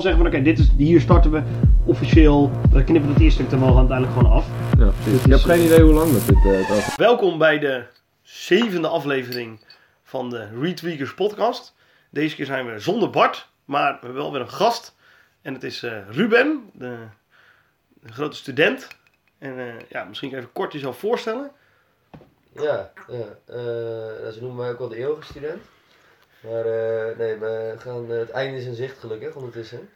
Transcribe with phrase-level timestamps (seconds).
[0.00, 1.42] zeggen van oké, dit is hier starten we
[1.84, 2.50] officieel.
[2.72, 4.46] We knippen het eerste stuk er wel uiteindelijk gewoon af.
[4.78, 5.24] Ja, precies.
[5.24, 6.96] Ik heb geen idee hoe lang dat dit uh, gaat.
[6.96, 7.84] Welkom bij de
[8.22, 9.60] zevende aflevering
[10.02, 11.74] van de Retweakers podcast.
[12.10, 14.94] Deze keer zijn we zonder Bart, maar we hebben wel weer een gast.
[15.42, 16.96] En het is uh, Ruben, de,
[18.02, 18.88] de, grote student.
[19.38, 21.50] En uh, ja, misschien even kort jezelf voorstellen.
[22.52, 23.24] Ja, ja
[24.32, 25.62] ze noemen mij ook wel de eeuwige student.
[26.46, 29.88] Maar uh, nee, we gaan, uh, het einde is in zicht gelukkig ondertussen.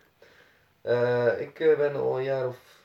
[0.82, 2.82] Uh, ik ben al een jaar of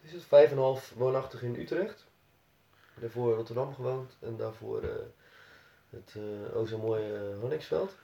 [0.00, 2.04] is het, vijf en half woonachtig in Utrecht.
[2.94, 4.82] Daarvoor in Rotterdam gewoond en daarvoor
[5.90, 6.16] het
[6.54, 7.94] ook zo mooie Honningsveld.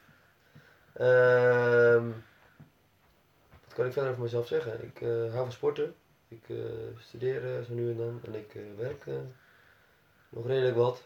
[0.93, 2.09] Ehm,
[3.65, 4.85] wat kan ik verder over mezelf zeggen?
[4.85, 5.95] Ik hou van sporten.
[6.29, 6.45] Ik
[6.99, 9.05] studeer zo nu en dan en ik werk
[10.29, 11.03] nog redelijk wat.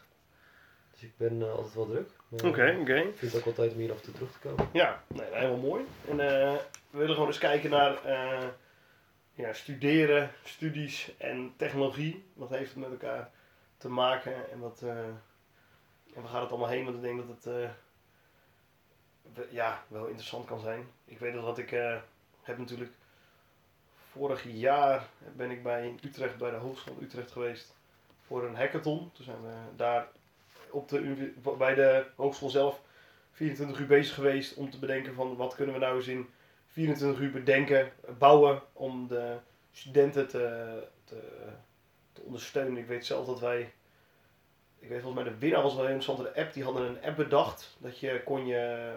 [0.90, 2.10] Dus ik ben altijd wel druk.
[2.34, 2.80] Oké, oké.
[2.80, 3.02] Okay.
[3.02, 4.68] Ik vind het ook altijd om hier af en toe terug te komen.
[4.72, 5.84] Ja, nee, helemaal mooi.
[6.08, 6.54] En uh,
[6.90, 8.48] we willen gewoon eens kijken naar uh,
[9.34, 12.24] ja, studeren, studies en technologie.
[12.32, 13.30] Wat heeft het met elkaar
[13.78, 14.90] te maken en wat, uh,
[16.14, 16.84] en waar gaat het allemaal heen?
[16.84, 17.70] Want ik denk dat het
[19.50, 20.86] ja, wel interessant kan zijn.
[21.04, 21.70] Ik weet dat ik
[22.42, 22.92] heb natuurlijk
[24.10, 25.06] vorig jaar
[25.36, 27.74] ben ik bij Utrecht, bij de Hogeschool Utrecht geweest
[28.26, 29.10] voor een hackathon.
[29.12, 30.08] Toen zijn we daar
[30.74, 32.80] op de, bij de hogeschool zelf
[33.32, 36.28] 24 uur bezig geweest om te bedenken van wat kunnen we nou eens in
[36.66, 39.36] 24 uur bedenken, bouwen om de
[39.72, 41.20] studenten te, te,
[42.12, 42.76] te ondersteunen.
[42.76, 43.72] Ik weet zelf dat wij,
[44.78, 47.16] ik weet volgens mij de winnaar was wel een interessante app, die hadden een app
[47.16, 48.94] bedacht dat je kon je,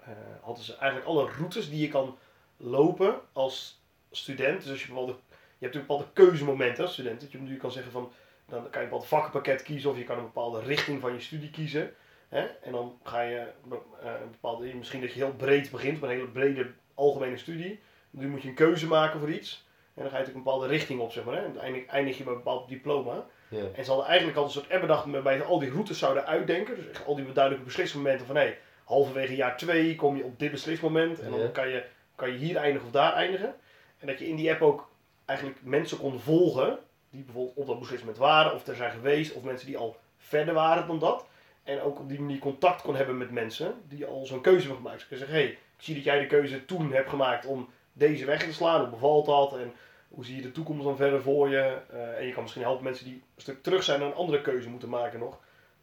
[0.00, 0.08] uh,
[0.40, 2.18] hadden ze eigenlijk alle routes die je kan
[2.56, 3.80] lopen als
[4.10, 4.62] student.
[4.62, 5.18] Dus als je bepaalde, je
[5.66, 8.12] hebt natuurlijk bepaalde keuzemomenten als student, dat je nu kan zeggen van
[8.48, 11.20] dan kan je een bepaald vakkenpakket kiezen of je kan een bepaalde richting van je
[11.20, 11.94] studie kiezen.
[12.28, 12.40] Hè?
[12.40, 16.16] En dan ga je uh, een bepaalde, misschien dat je heel breed begint, met een
[16.16, 17.80] hele brede algemene studie.
[18.10, 19.66] Nu moet je een keuze maken voor iets.
[19.94, 21.34] En dan ga je natuurlijk een bepaalde richting op, zeg maar.
[21.34, 21.40] Hè?
[21.40, 23.26] En uiteindelijk eindig je met een bepaald diploma.
[23.50, 26.74] En ze hadden eigenlijk al een soort app bedacht waarbij al die routes zouden uitdenken.
[26.74, 30.50] Dus al die duidelijke beslismomenten van hé, hey, halverwege jaar 2 kom je op dit
[30.50, 31.20] beslismoment.
[31.20, 33.54] En dan kan, je, kan je hier eindigen of daar eindigen.
[33.98, 34.88] En dat je in die app ook
[35.24, 36.78] eigenlijk mensen kon volgen
[37.10, 40.54] die bijvoorbeeld op dat beslissement waren, of er zijn geweest, of mensen die al verder
[40.54, 41.26] waren dan dat.
[41.62, 44.76] En ook op die manier contact kon hebben met mensen die al zo'n keuze hebben
[44.76, 44.98] gemaakt.
[44.98, 47.68] Dus je zeggen, hé, hey, ik zie dat jij de keuze toen hebt gemaakt om
[47.92, 49.72] deze weg te slaan, hoe bevalt dat en
[50.08, 51.78] hoe zie je de toekomst dan verder voor je.
[51.92, 54.40] Uh, en je kan misschien helpen mensen die een stuk terug zijn en een andere
[54.40, 55.38] keuze moeten maken nog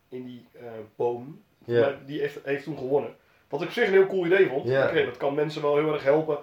[0.10, 0.62] in die uh,
[0.96, 1.44] boom.
[1.66, 1.82] Yeah.
[1.82, 3.16] Maar die heeft, heeft toen gewonnen.
[3.48, 4.68] Wat ik op zich een heel cool idee vond.
[4.68, 4.90] Yeah.
[4.90, 6.38] Okay, dat kan mensen wel heel erg helpen.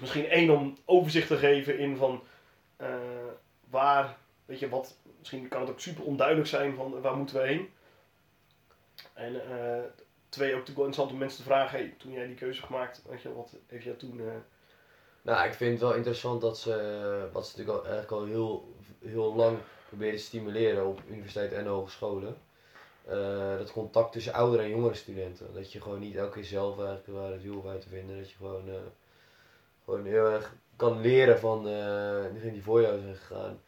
[0.00, 2.22] Misschien één om overzicht te geven in van
[2.80, 2.88] uh,
[3.70, 7.46] waar, weet je, wat, misschien kan het ook super onduidelijk zijn van waar moeten we
[7.46, 7.72] heen.
[9.12, 9.84] En uh,
[10.28, 13.22] twee, ook wel interessant om mensen te vragen, hey, toen jij die keuze gemaakt, weet
[13.22, 14.18] je, wat heeft jij toen...
[14.18, 14.32] Uh...
[15.22, 18.74] Nou, ik vind het wel interessant dat ze, wat ze natuurlijk al, eigenlijk al heel,
[19.04, 19.58] heel lang
[19.88, 22.36] proberen te stimuleren op universiteiten en hogescholen.
[23.08, 25.54] Uh, dat contact tussen oudere en jongere studenten.
[25.54, 28.18] Dat je gewoon niet elke keer zelf eigenlijk waar het wiel uit te vinden.
[28.18, 28.64] Dat je gewoon,
[29.84, 33.60] gewoon heel erg kan leren van uh, degene die voor jou zijn gegaan.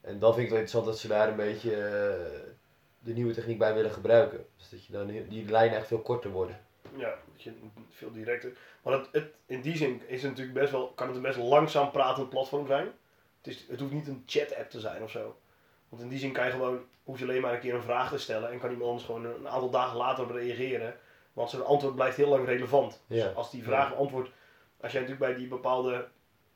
[0.00, 2.52] En dan vind ik het wel interessant dat ze daar een beetje uh,
[2.98, 4.46] de nieuwe techniek bij willen gebruiken.
[4.56, 6.60] Dus dat je dan die lijnen echt veel korter worden.
[6.96, 7.14] Ja,
[7.90, 8.52] veel directer.
[8.82, 11.38] Maar het, het, in die zin is het natuurlijk best wel, kan het een best
[11.38, 12.86] langzaam pratend platform zijn.
[13.42, 15.36] Het, is, het hoeft niet een chat-app te zijn of zo.
[15.88, 18.10] Want in die zin kan je gewoon, hoef je alleen maar een keer een vraag
[18.10, 20.96] te stellen en kan iemand anders gewoon een aantal dagen later op reageren.
[21.32, 23.02] Want zijn antwoord blijft heel lang relevant.
[23.06, 24.30] Dus als die vraag antwoord,
[24.80, 26.08] als jij natuurlijk bij die bepaalde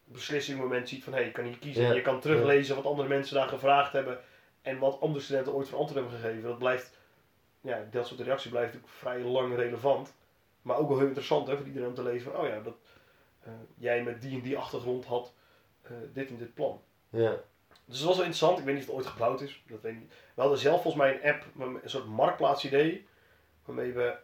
[0.05, 1.83] beslissingmoment ziet van hé, hey, je kan hier kiezen.
[1.83, 1.93] Ja.
[1.93, 4.19] Je kan teruglezen wat andere mensen daar gevraagd hebben
[4.63, 6.49] en wat andere studenten ooit voor antwoord hebben gegeven.
[6.49, 6.99] Dat blijft,
[7.61, 10.15] ja, dat soort reactie blijft natuurlijk vrij lang relevant.
[10.63, 12.77] Maar ook wel heel interessant hè, voor iedereen om te lezen van oh ja, dat
[13.47, 15.35] uh, jij met die en die achtergrond had
[15.85, 16.81] uh, dit en dit plan.
[17.11, 17.37] Ja.
[17.85, 18.59] Dus dat was wel interessant.
[18.59, 19.63] Ik weet niet of het ooit gebouwd is.
[19.67, 20.13] Dat weet ik niet.
[20.35, 23.07] We hadden zelf volgens mij een app, een soort marktplaatsidee,
[23.65, 24.17] waarmee we,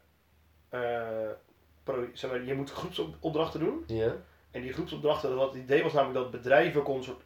[0.70, 1.30] uh,
[1.82, 3.84] pro, zeg maar, je moet groepsopdrachten doen.
[3.86, 4.16] Ja.
[4.50, 7.22] En die groepsopdrachten, wat het idee was namelijk dat bedrijven kon soort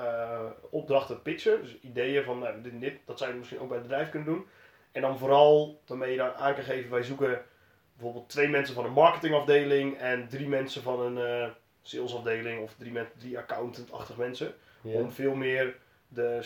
[0.00, 1.62] uh, opdrachten pitchen.
[1.62, 4.34] Dus ideeën van nou, dit dit, dat zou je misschien ook bij het bedrijf kunnen
[4.34, 4.46] doen.
[4.92, 7.44] En dan vooral waarmee je dan aan kan geven, wij zoeken
[7.92, 11.48] bijvoorbeeld twee mensen van een marketingafdeling en drie mensen van een uh,
[11.82, 14.54] salesafdeling of drie, drie accountant-achtig mensen.
[14.82, 15.76] Om veel meer
[16.08, 16.38] de,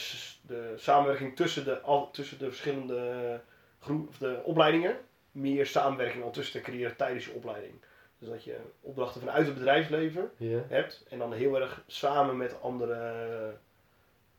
[0.43, 3.41] de samenwerking tussen de, tussen de verschillende
[3.81, 4.97] groep, of de opleidingen,
[5.33, 7.75] meer samenwerking al tussen te creëren tijdens je opleiding.
[8.19, 10.31] Dus dat je opdrachten vanuit het bedrijfsleven
[10.69, 13.55] hebt en dan heel erg samen met andere,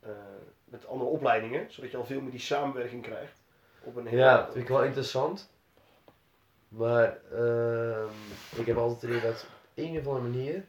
[0.05, 0.09] uh,
[0.65, 3.41] met andere opleidingen, zodat je al veel meer die samenwerking krijgt.
[3.83, 5.49] Op een heel ja, dat vind ik wel interessant.
[6.67, 8.03] Maar uh,
[8.55, 10.65] ik heb altijd het idee dat een of andere manier,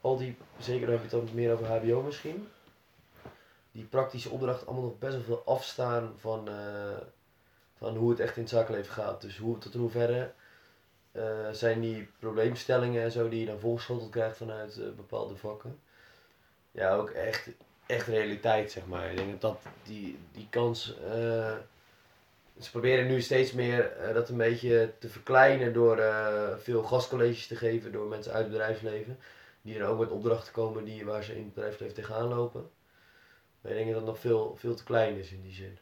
[0.00, 2.48] al die, zeker dan heb je het dan meer over HBO misschien,
[3.72, 6.96] die praktische opdrachten allemaal nog best wel veel afstaan van, eh,
[7.76, 9.20] van hoe het echt in het zakenleven gaat.
[9.20, 10.32] Dus hoe, tot in hoeverre
[11.12, 15.78] eh, zijn die probleemstellingen en zo die je dan voorgeschoteld krijgt vanuit eh, bepaalde vakken.
[16.72, 17.48] Ja, ook echt,
[17.86, 19.10] echt realiteit, zeg maar.
[19.10, 20.96] Ik denk dat, die, die kans.
[20.98, 21.54] eh,
[22.60, 26.02] ze proberen nu steeds meer dat een beetje te verkleinen door
[26.58, 29.18] veel gastcolleges te geven door mensen uit het bedrijfsleven.
[29.62, 32.70] Die dan ook met opdrachten komen die, waar ze in het bedrijfsleven tegenaan lopen.
[33.60, 35.78] Maar ik denk dat dat nog veel, veel te klein is in die zin.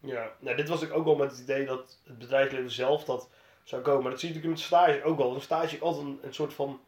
[0.00, 3.28] Ja, nou, dit was natuurlijk ook wel met het idee dat het bedrijfsleven zelf dat
[3.68, 4.02] zou komen.
[4.02, 5.34] Maar dat zie je natuurlijk met stage ook wel.
[5.34, 6.80] Een stage is altijd een, een soort van.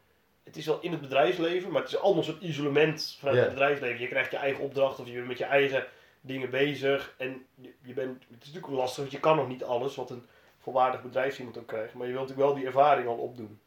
[0.43, 3.43] Het is wel in het bedrijfsleven, maar het is allemaal een soort isolement vanuit Ja.
[3.43, 3.99] het bedrijfsleven.
[3.99, 5.85] Je krijgt je eigen opdracht of je bent met je eigen
[6.21, 7.13] dingen bezig.
[7.17, 10.09] En je, je bent, het is natuurlijk lastig, want je kan nog niet alles wat
[10.09, 10.25] een
[10.59, 11.93] volwaardig bedrijfsiemand ook krijgt.
[11.93, 13.59] Maar je wilt natuurlijk wel die ervaring al opdoen.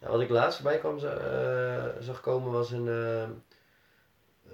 [0.00, 3.28] Nou, wat ik laatst voorbij kwam, eh, zag komen was een, eh,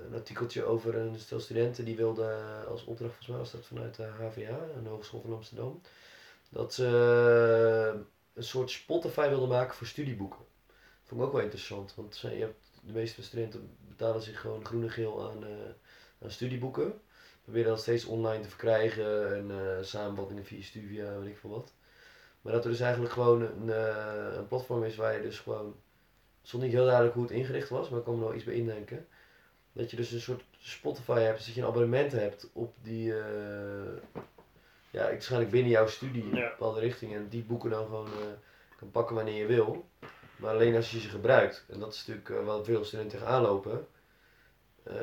[0.07, 3.67] een artikeltje over een stel studenten die wilden eh, als opdracht, volgens mij was dat
[3.67, 5.81] vanuit de HVA, de Hogeschool van Amsterdam,
[6.53, 6.87] dat ze
[7.95, 8.01] eh,
[8.35, 10.39] een soort Spotify wilden maken voor studieboeken.
[10.67, 14.65] Dat vond ik ook wel interessant, want je hebt, de meeste studenten betalen zich gewoon
[14.65, 15.51] groen en geel aan, eh,
[16.23, 17.01] aan studieboeken.
[17.43, 21.73] Proberen dat steeds online te verkrijgen en eh, samenvattingen via Stuvia, weet ik veel wat.
[22.41, 23.69] Maar dat er dus eigenlijk gewoon een,
[24.39, 25.67] een platform is waar je dus gewoon.
[26.41, 28.45] Het stond niet heel duidelijk hoe het ingericht was, maar ik kan er wel iets
[28.45, 29.07] bij indenken.
[29.73, 33.15] Dat je dus een soort Spotify hebt, dus dat je een abonnement hebt op die.
[34.93, 37.15] Ja, waarschijnlijk binnen jouw studie in een bepaalde richting.
[37.15, 38.27] En die boeken dan gewoon eh,
[38.77, 39.89] kan pakken wanneer je wil.
[40.37, 41.65] Maar alleen als je ze gebruikt.
[41.69, 43.87] En dat is natuurlijk eh, wat veel studenten tegenaan lopen.
[44.83, 44.95] Eh,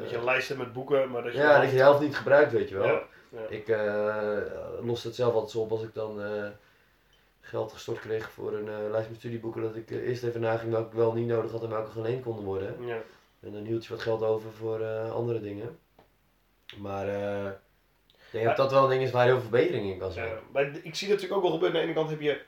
[0.00, 1.38] dat je een lijst hebt met boeken, maar dat je.
[1.38, 2.86] ja, dat je de helft niet gebruikt, weet je wel.
[2.86, 3.46] Ja, ja.
[3.48, 3.68] Ik
[4.84, 6.20] los het zelf altijd zo op als ik dan
[7.40, 9.62] geld gestort kreeg voor een lijst met studieboeken.
[9.62, 12.44] Dat ik eerst even naging welke ik wel niet nodig had en welke geleend konden
[12.44, 12.86] worden.
[12.86, 13.02] Ja.
[13.40, 15.78] En dan hield je wat geld over voor andere dingen.
[16.78, 17.50] Maar eh,
[18.36, 20.32] denk dat dat wel een ding is waar heel veel verbetering in kan zijn.
[20.52, 21.80] Maar ik zie natuurlijk ook wel gebeuren.
[21.80, 22.40] Aan de ene kant heb je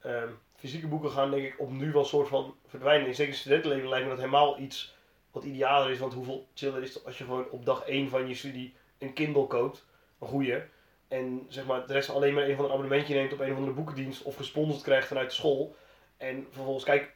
[0.00, 3.06] ehm, fysieke boeken gaan, denk ik, op nu wel een soort van verdwijnen.
[3.06, 4.96] In zeker studentenleven lijkt me dat helemaal iets
[5.30, 5.98] wat idealer is.
[5.98, 9.12] Want hoeveel chiller is het als je gewoon op dag 1 van je studie een
[9.12, 9.86] Kindle koopt,
[10.18, 10.62] een goeie.
[11.08, 13.56] En zeg maar, de rest alleen maar een van een abonnementje neemt op een of
[13.56, 15.76] andere boekendienst of gesponsord krijgt vanuit de school.
[16.16, 17.14] En vervolgens, kijk,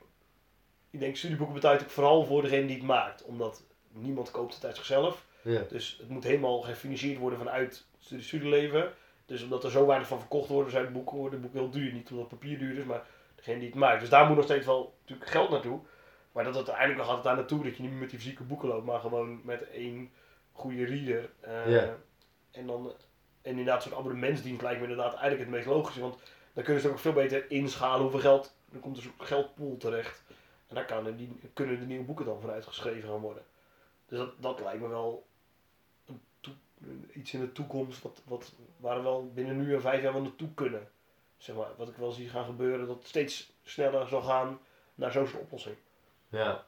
[0.90, 3.22] ik denk studieboeken betuigt ook vooral voor degene die het maakt.
[3.22, 3.62] Omdat
[3.92, 5.26] niemand koopt het uit zichzelf.
[5.42, 5.62] Ja.
[5.68, 8.92] Dus het moet helemaal gefinancierd worden vanuit studie studieleven.
[9.26, 11.70] Dus omdat er zo weinig van verkocht wordt, zijn de boeken, worden de boeken heel
[11.80, 11.92] duur.
[11.92, 14.00] Niet omdat papier duur is, maar degene die het maakt.
[14.00, 15.80] Dus daar moet nog steeds wel natuurlijk geld naartoe.
[16.32, 18.18] Maar dat het uiteindelijk nog gaat het daar naartoe dat je niet meer met die
[18.18, 20.10] fysieke boeken loopt, maar gewoon met één
[20.52, 21.30] goede reader.
[21.40, 21.96] Eh, Ja.
[22.50, 22.92] En dan
[23.42, 26.00] en inderdaad zo'n abonnementsdienst lijkt me inderdaad eigenlijk het meest logische.
[26.00, 26.16] Want
[26.52, 28.54] dan kunnen ze ook veel beter inschalen hoeveel geld.
[28.70, 30.22] Dan komt er zo'n geldpool terecht.
[30.68, 33.42] En daar kan, die, kunnen de nieuwe boeken dan vooruit geschreven gaan worden.
[34.06, 35.26] Dus dat, dat lijkt me wel
[37.12, 40.22] iets in de toekomst wat, wat, waar we wel binnen nu en vijf jaar wel
[40.22, 40.88] naartoe kunnen.
[41.36, 44.58] Zeg maar, wat ik wel zie gaan gebeuren, dat steeds sneller zal gaan
[44.94, 45.76] naar zo'n oplossing.
[46.28, 46.64] Ja.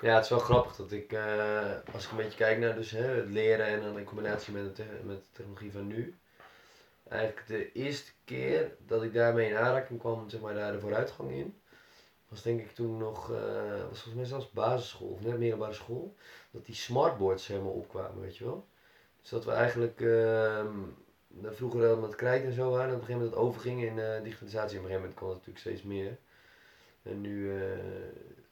[0.00, 2.90] Ja, het is wel grappig dat ik, eh, als ik een beetje kijk naar dus,
[2.90, 6.18] hè, het leren en dan in combinatie met, de met de technologie van nu.
[7.08, 11.30] Eigenlijk de eerste keer dat ik daarmee in aanraking kwam, zeg maar daar de vooruitgang
[11.30, 11.60] in,
[12.34, 16.14] was denk ik toen nog, eh, was volgens mij zelfs basisschool of net middelbare school,
[16.50, 18.66] dat die smartboards helemaal opkwamen, weet je wel.
[19.20, 20.76] Dus dat we eigenlijk ehm,
[21.42, 23.98] vroeger wel met krijt en zo waren, en op een gegeven moment dat overging in
[23.98, 24.78] eh, digitalisatie.
[24.78, 26.16] Op een gegeven moment kon het natuurlijk steeds meer.
[27.02, 27.78] En nu eh,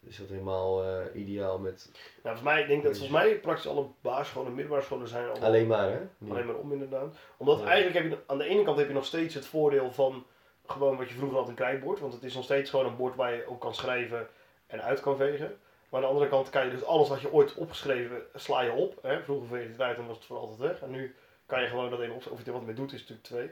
[0.00, 0.82] is dat helemaal
[1.14, 4.84] ideaal met Nou, volgens mij, ik denk dat volgens mij praktisch alle basisscholen en middelbare
[4.84, 6.30] scholen zijn allemaal alleen maar, hè?
[6.30, 7.16] Alleen maar om inderdaad.
[7.36, 7.66] Omdat Ja.
[7.66, 10.26] eigenlijk heb je aan de ene kant heb je nog steeds het voordeel van
[10.72, 12.00] gewoon wat je vroeger had een krijtbord.
[12.00, 14.28] Want het is nog steeds gewoon een bord waar je op kan schrijven
[14.66, 15.58] en uit kan vegen.
[15.88, 18.72] Maar aan de andere kant kan je dus alles wat je ooit opgeschreven sla je
[18.72, 18.98] op.
[19.02, 19.22] Hè?
[19.22, 20.80] Vroeger veeg je het uit en was het voor altijd weg.
[20.82, 21.14] En nu
[21.46, 22.26] kan je gewoon dat even op.
[22.26, 23.50] Of je er wat mee doet is natuurlijk twee.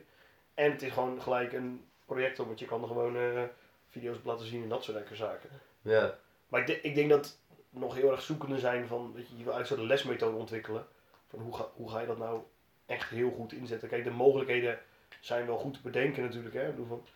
[0.54, 3.42] En het is gewoon gelijk een projector, want je kan er gewoon eh,
[3.88, 5.50] video's op laten zien en dat soort lekkere zaken.
[5.82, 6.14] Ja.
[6.48, 7.38] Maar ik, denk- ik denk dat
[7.70, 10.86] nog heel erg zoekende zijn van, weet je, je wil eigenlijk zo'n lesmethode ontwikkelen.
[11.28, 12.40] Van hoe ga, hoe ga je dat nou
[12.86, 13.88] echt heel goed inzetten?
[13.88, 14.78] Kijk, de mogelijkheden
[15.20, 16.54] zijn wel goed te bedenken natuurlijk.
[16.54, 16.62] Hè?
[16.62, 17.06] Ik bedoel van,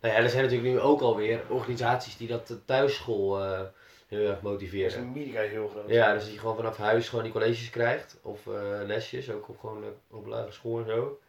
[0.00, 3.60] Nou ja, er zijn natuurlijk nu ook alweer organisaties die dat de thuisschool eh,
[4.08, 5.00] heel erg is motiveren.
[5.00, 5.88] Amerika heel groot.
[5.88, 8.18] Ja, dus dat je gewoon vanaf huis gewoon die colleges krijgt.
[8.22, 11.20] Of eh, lesjes, ook op, gewoon, eh, op lagere school en zo.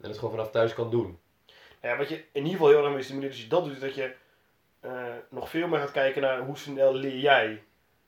[0.00, 1.18] En het gewoon vanaf thuis kan doen.
[1.80, 3.72] Nou ja, wat je in ieder geval heel erg mee stimuleert als je dat doet,
[3.72, 4.14] is dat je
[5.30, 7.62] nog veel meer gaat kijken naar hoe snel leer jij.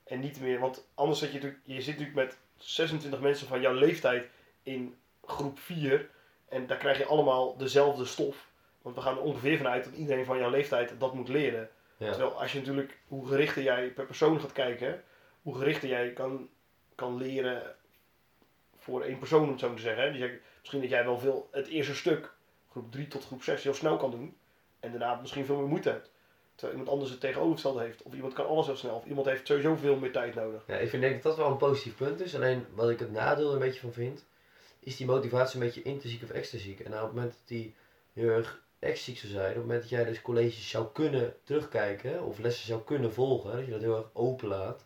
[0.04, 3.60] En niet meer, want anders zit je natuurlijk, je zit natuurlijk met 26 mensen van
[3.60, 4.26] jouw leeftijd
[4.62, 6.10] in groep 4.
[6.48, 8.46] En daar krijg je allemaal dezelfde stof.
[8.82, 11.68] Want we gaan er ongeveer vanuit dat iedereen van jouw leeftijd dat moet leren.
[11.96, 12.10] Ja.
[12.10, 15.02] Terwijl als je natuurlijk, hoe gerichter jij per persoon gaat kijken,
[15.42, 16.48] hoe gerichter jij kan,
[16.94, 17.74] kan leren
[18.76, 20.02] voor één persoon, om het zo te zeggen.
[20.02, 20.10] hè.
[20.10, 22.32] Dus jij- misschien dat jij wel veel het eerste stuk,
[22.70, 24.36] groep 3 tot groep 6, heel snel kan doen.
[24.80, 26.10] En daarna misschien veel meer moeite hebt.
[26.54, 28.02] Terwijl iemand anders het tegenovergestelde heeft.
[28.02, 28.94] Of iemand kan alles heel snel.
[28.94, 30.62] Of iemand heeft sowieso veel meer tijd nodig.
[30.66, 32.34] Ja, ik vind denk dat dat wel een positief punt is.
[32.34, 34.24] Alleen wat ik het nadeel er een beetje van vind,
[34.80, 36.80] is die motivatie een beetje intrinsiek of extrinsiek.
[36.80, 37.74] En nou, op het moment dat die
[38.12, 42.24] heel erg extrinsiek zou zijn, op het moment dat jij dus colleges zou kunnen terugkijken,
[42.24, 44.84] of lessen zou kunnen volgen, dat je dat heel erg open laat,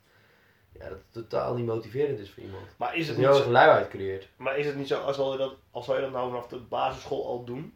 [0.72, 2.66] ja, dat het totaal niet motiverend is voor iemand.
[2.76, 4.28] Maar is het niet heel zo, erg luiheid creëert.
[4.36, 6.46] maar is het niet zo als, zou je dat, als zou je dat nou vanaf
[6.46, 7.74] de basisschool al doen?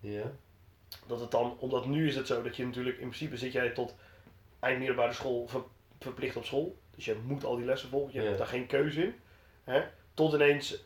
[0.00, 0.30] Ja.
[1.06, 3.70] Dat het dan, omdat nu is het zo dat je natuurlijk, in principe zit jij
[3.70, 3.94] tot
[4.60, 5.64] eind middelbare school ver-
[6.00, 6.78] verplicht op school.
[6.94, 8.24] Dus je moet al die lessen volgen, je Ja.
[8.26, 9.14] hebt daar geen keuze in.
[9.64, 9.82] Hè?
[10.14, 10.84] Tot ineens,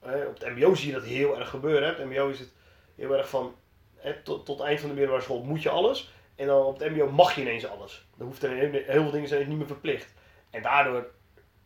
[0.00, 1.88] op het mbo zie je dat heel erg gebeuren.
[1.88, 1.94] Hè?
[1.94, 2.52] Het mbo is het
[2.94, 3.54] heel erg van,
[3.96, 6.12] hè, tot, tot eind van de middelbare school moet je alles.
[6.34, 8.06] En dan op het mbo mag je ineens alles.
[8.16, 10.14] Dan hoeft er heel, veel dingen zijn niet meer verplicht.
[10.50, 11.10] En daardoor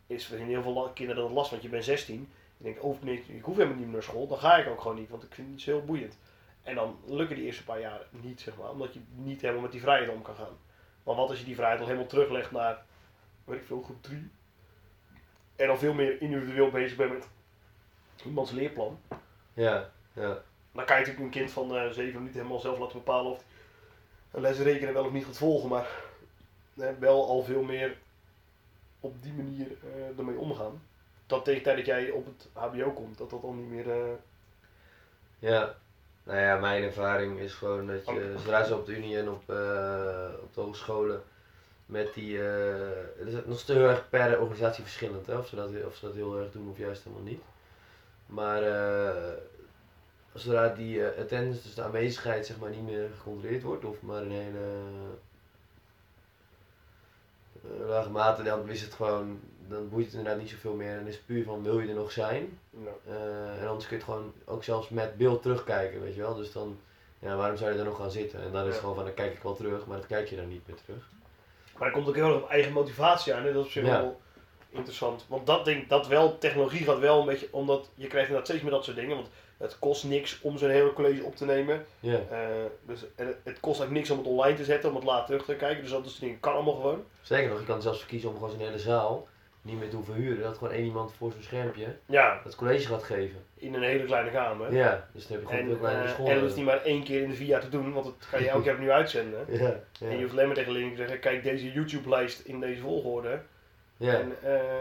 [0.06, 2.28] is voor heel veel kinderen dat last, want je bent 16.
[2.56, 4.26] Je denkt, oh nee, ik hoef helemaal niet meer naar school.
[4.26, 6.18] Dan ga ik ook gewoon niet, want ik vind het heel boeiend.
[6.62, 8.70] En dan lukken die eerste paar jaar niet, zeg maar.
[8.70, 10.58] Omdat je niet helemaal met die vrijheid om kan gaan.
[11.02, 12.82] Maar wat als je die vrijheid al helemaal teruglegt naar,
[13.44, 14.30] weet ik veel, groep 3.
[15.56, 17.28] En dan veel meer individueel bezig bent met
[18.24, 18.98] iemands leerplan.
[19.54, 20.42] Ja, ja.
[20.72, 23.44] Dan kan je natuurlijk een kind van eh 7 niet helemaal zelf laten bepalen of
[24.30, 25.68] een les rekenen wel of niet gaat volgen.
[25.68, 25.88] Maar
[26.98, 27.96] wel al veel meer
[29.00, 30.82] op die manier eh, ermee omgaan.
[31.26, 33.90] Dat tegen tijd dat jij op het hbo komt, dat dat dan niet meer...
[33.90, 34.12] eh,
[35.38, 35.74] Ja,
[36.22, 39.36] nou ja, mijn ervaring is gewoon dat je, zodra ze op de unie en op,
[40.42, 41.22] op de hogescholen
[41.86, 45.70] met die, het is nog steeds heel erg per organisatie verschillend, hè, of, ze dat,
[45.86, 47.40] of ze dat heel erg doen of juist helemaal niet.
[48.30, 49.32] Maar eh,
[50.34, 54.22] zodra die eh, attendance, dus de aanwezigheid, zeg maar niet meer gecontroleerd wordt, of maar
[54.22, 54.58] een hele
[57.62, 61.06] eh, lage mate, dan is het gewoon, dan boeit het inderdaad niet zoveel meer en
[61.06, 62.58] is het puur van wil je er nog zijn.
[63.06, 66.34] Eh, en anders kun je het gewoon ook zelfs met beeld terugkijken, weet je wel.
[66.34, 66.78] Dus dan,
[67.18, 68.40] ja, waarom zou je er nog gaan zitten?
[68.42, 68.80] En dan is het Ja.
[68.80, 71.08] gewoon van, dan kijk ik wel terug, maar dat kijk je dan niet meer terug.
[71.78, 73.46] Maar dat komt ook heel erg op eigen motivatie aan.
[73.46, 74.00] En dat is op zich Ja.
[74.00, 74.20] wel
[74.70, 75.24] interessant.
[75.28, 78.62] Want dat denk dat wel, technologie gaat wel een beetje, omdat je krijgt inderdaad steeds
[78.62, 79.16] meer dat soort dingen.
[79.16, 81.84] Want het kost niks om zo'n hele college op te nemen.
[82.00, 82.38] Ja, Eh,
[82.86, 85.26] dus, en het, het kost eigenlijk niks om het online te zetten, om het later
[85.26, 85.82] terug te kijken.
[85.82, 87.04] Dus dat soort dingen kan allemaal gewoon.
[87.22, 89.28] zeker nog, je kan zelfs verkiezen om gewoon zo'n hele zaal
[89.62, 90.42] niet meer te hoeven huren.
[90.42, 93.44] Dat gewoon één iemand voor zo'n schermpje Ja, dat college gaat geven.
[93.54, 94.72] in een hele kleine kamer.
[94.74, 96.26] Ja, dus dan heb je gewoon En, veel kleinere eh, school.
[96.26, 98.14] en dat hoeft niet maar één keer in de vier jaar te doen, want dat
[98.30, 99.44] kan je elke keer opnieuw uitzenden.
[99.48, 102.80] Ja, En je hoeft alleen maar tegen leerlingen te zeggen, kijk deze YouTube-lijst in deze
[102.80, 103.40] volgorde.
[104.00, 104.12] Ja.
[104.14, 104.80] En, eh,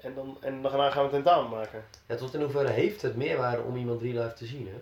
[0.00, 1.84] en, dan, en daarna gaan we een tentamen maken.
[2.06, 4.80] ja, tot in hoeverre heeft het meerwaarde om iemand real life te zien, hè?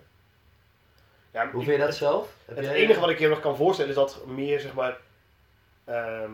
[1.31, 2.33] Ja, Hoe vind je dat het- zelf?
[2.45, 4.97] Heb Het jij- enige wat ik je nog kan voorstellen is dat meer, zeg maar,
[5.85, 6.31] ehm,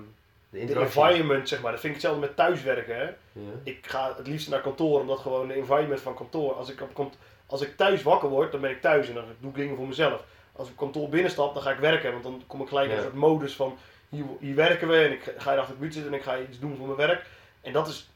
[0.49, 1.71] de environment, zeg maar.
[1.71, 3.03] Dat vind ik hetzelfde met thuiswerken, hè.
[3.31, 6.81] Ja, Ik ga het liefst naar kantoor, omdat gewoon de environment van kantoor, als ik,
[6.95, 7.11] op
[7.45, 9.87] als ik thuis wakker word, dan ben ik thuis en dan doe ik dingen voor
[9.87, 10.23] mezelf.
[10.55, 12.95] Als ik op kantoor binnenstap, dan ga ik werken, want dan kom ik gelijk in
[12.95, 13.77] een soort modus van,
[14.13, 16.39] hier, hier werken we en ik ga hier achter de computer zitten en ik ga
[16.39, 17.25] iets doen voor mijn werk.
[17.61, 18.09] En dat is,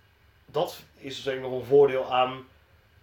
[0.45, 2.47] dat is dus nog een voordeel aan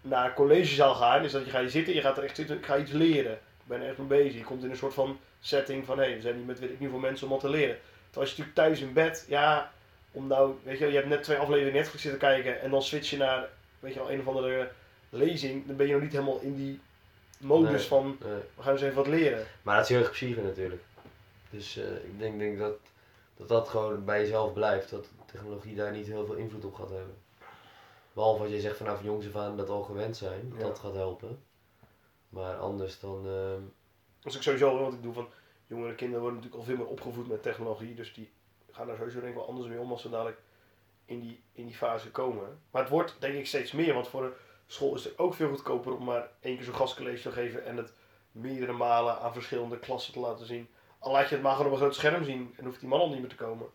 [0.00, 2.56] naar een collegezaal gaan, is dat je gaat hier zitten, je gaat er echt zitten,
[2.56, 3.32] ik ga iets leren.
[3.32, 4.34] Ik ben er echt mee bezig.
[4.34, 6.80] Je komt in een soort van setting van, hé, we zijn hier met weet ik
[6.80, 7.76] niet voor mensen om wat te leren.
[8.10, 9.72] Terwijl als je natuurlijk thuis in bed, ja,
[10.10, 13.10] om nou, weet je, je hebt net twee afleveringen Netflix zitten kijken en dan switch
[13.10, 13.48] je naar,
[13.80, 14.70] weet je wel, een of andere
[15.10, 16.80] lezing, dan ben je nog niet helemaal in die
[17.38, 17.88] modus Nee.
[17.88, 18.40] van, nee.
[18.54, 19.46] we gaan eens even wat leren.
[19.62, 20.82] Maar dat is heel erg natuurlijk.
[21.54, 22.76] Dus eh, ik denk, denk dat,
[23.36, 24.90] dat dat gewoon bij jezelf blijft.
[24.90, 27.16] Dat technologie daar niet heel veel invloed op gaat hebben.
[28.12, 30.52] Behalve als je zegt vanaf jongs af aan dat al gewend zijn.
[30.56, 30.62] Ja.
[30.62, 31.42] Dat gaat helpen.
[32.28, 33.24] Maar anders dan...
[34.20, 35.28] Dat is ook sowieso wat ik doe van,
[35.66, 38.32] jongere kinderen worden natuurlijk al veel meer opgevoed met technologie, dus die
[38.70, 40.40] gaan daar sowieso denk ik wel anders mee om als ze dadelijk
[41.04, 42.60] in die, in die fase komen.
[42.70, 44.32] Maar het wordt denk ik steeds meer, want voor een
[44.66, 47.76] school is het ook veel goedkoper om maar één keer zo'n gastcollege te geven en
[47.76, 47.92] het
[48.32, 50.68] meerdere malen aan verschillende klassen te laten zien.
[51.04, 53.00] Al laat je het maar gewoon op een groot scherm zien en hoeft die man
[53.00, 53.66] al niet meer te komen.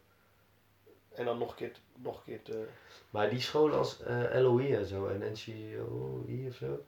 [1.13, 2.67] En dan nog een keer, te- nog een keer te...
[3.09, 6.79] maar die scholen als eh, LOE en zo en NCOI of zo.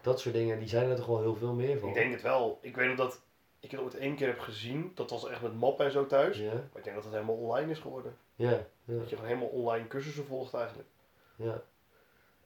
[0.00, 1.88] Dat soort dingen, die zijn er toch wel heel veel meer van.
[1.88, 2.58] Ik denk het wel.
[2.62, 3.20] Ik weet nog dat
[3.60, 4.92] ik het ooit één keer heb gezien.
[4.94, 6.38] Dat was echt met map en zo thuis.
[6.38, 8.16] Ja, Maar ik denk dat het helemaal online is geworden.
[8.34, 10.88] ja, ja, Dat je gewoon helemaal online cursussen volgt eigenlijk.
[11.36, 11.62] ja.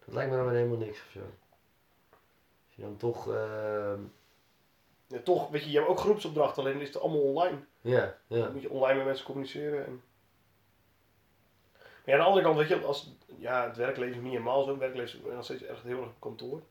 [0.05, 1.21] Dat lijkt me dan weer helemaal niks of zo.
[2.67, 3.29] Als je dan toch...
[3.33, 4.01] ehm,
[5.13, 7.59] Ja, toch, weet je, je hebt ook groepsopdrachten, alleen is het allemaal online.
[7.81, 8.39] ja, ja.
[8.43, 9.87] Dan moet je online met mensen communiceren.
[9.87, 10.03] En...
[11.79, 14.63] Maar ja, aan de andere kant, weet je, als, ja, het werkleven is niet helemaal
[14.63, 14.71] zo.
[14.71, 16.63] Het werkleven is nog steeds echt heel erg op kantoor.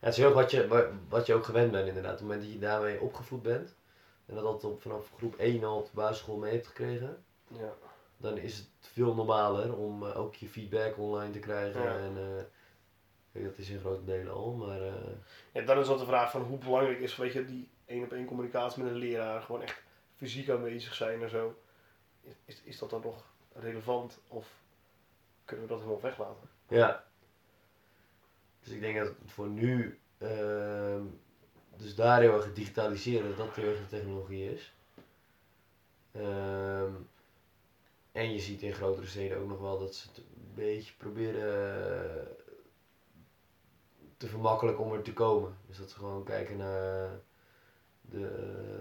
[0.00, 2.12] Ja, het is heel erg wat je, wa- wat je ook gewend bent inderdaad.
[2.12, 3.74] Op het moment dat je daarmee opgevoed bent.
[4.26, 7.24] En dat dat op, vanaf groep 1 al op de basisschool mee hebt gekregen.
[7.48, 7.72] Ja.
[8.16, 11.82] Dan is het veel normaler om eh, ook je feedback online te krijgen.
[11.82, 11.96] Ja.
[11.98, 12.44] En eh,
[13.42, 14.52] dat is in grote delen al.
[14.52, 14.92] Maar eh,
[15.52, 18.12] ja, dan is dat de vraag van hoe belangrijk is, weet je, die één op
[18.12, 19.42] één communicatie met een leraar.
[19.42, 19.82] Gewoon echt
[20.16, 21.58] fysiek aanwezig zijn en zo.
[22.44, 24.62] Is, is, dat dan nog relevant of
[25.44, 26.48] kunnen we dat helemaal weglaten?
[26.68, 27.04] ja.
[28.60, 29.98] Dus ik denk dat voor nu.
[30.18, 31.02] ehm,
[31.76, 34.74] dus daar heel erg digitaliseren, dat dat heel erg de technologie is.
[36.12, 36.92] Ehm,
[38.12, 42.26] en je ziet in grotere steden ook nog wel dat ze het een beetje proberen
[44.24, 45.56] te vermakkelijken om er te komen.
[45.68, 47.10] Dus dat ze gewoon kijken naar
[48.00, 48.28] de,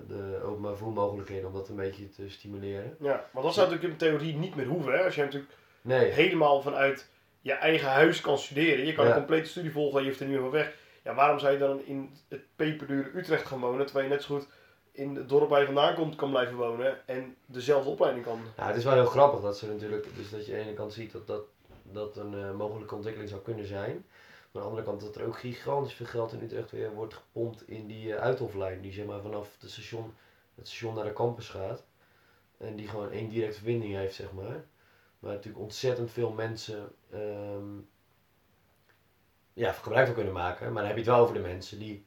[0.08, 2.96] de openbaar voermogelijkheden om dat een beetje te stimuleren.
[3.00, 4.94] Ja, maar dat zou natuurlijk in theorie niet meer hoeven.
[4.94, 5.04] Hè?
[5.04, 7.10] Als je natuurlijk Nee, helemaal vanuit
[7.42, 8.86] je eigen huis kan studeren.
[8.86, 9.12] Je kan Ja.
[9.12, 10.76] een complete studie volgen en je hoeft er niet meer van weg.
[11.04, 14.36] Ja, waarom zou je dan in het peperdure Utrecht gaan wonen, terwijl je net zo
[14.36, 14.48] goed
[14.92, 18.40] in het dorp waar je vandaan komt kan blijven wonen en dezelfde opleiding kan?
[18.58, 20.74] Nou, het is wel heel grappig dat ze natuurlijk, dus dat je aan de ene
[20.74, 21.44] kant ziet dat dat,
[21.84, 24.06] dat een eh, mogelijke ontwikkeling zou kunnen zijn.
[24.54, 27.14] Maar aan de andere kant dat er ook gigantisch veel geld in Utrecht weer wordt
[27.14, 28.82] gepompt in die eh, uithoflijn.
[28.82, 30.14] Die zeg maar vanaf het station,
[30.56, 31.86] het station naar de campus gaat.
[32.58, 34.66] En die gewoon één directe verbinding heeft, zeg maar.
[35.20, 37.80] Maar natuurlijk ontzettend veel mensen ehm,
[39.54, 40.66] ja, gebruik van kunnen maken.
[40.66, 42.06] Maar dan heb je het wel over de mensen die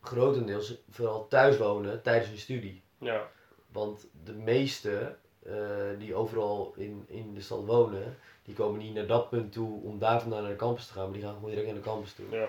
[0.00, 2.82] grotendeels vooral thuis wonen tijdens hun studie.
[2.98, 3.30] Ja,
[3.66, 5.52] Want de meesten eh,
[5.98, 9.98] die overal in, in de stad wonen, die komen niet naar dat punt toe om
[9.98, 12.12] daar vandaan naar de campus te gaan, maar die gaan gewoon direct naar de campus
[12.12, 12.26] toe.
[12.30, 12.48] ja.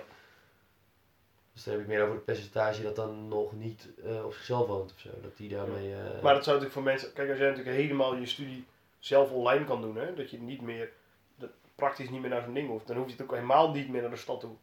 [1.54, 4.68] Dus dan heb ik meer over het percentage dat dan nog niet eh, op zichzelf
[4.68, 5.10] woont of zo.
[5.22, 5.94] Dat die daarmee.
[5.94, 8.66] eh, Maar dat zou natuurlijk voor mensen, kijk als jij natuurlijk helemaal je studie
[9.00, 10.92] zelf online kan doen, hè, dat je niet meer,
[11.36, 13.90] dat praktisch niet meer naar zo'n ding hoeft, dan hoef je het ook helemaal niet
[13.90, 14.56] meer naar de stad toe.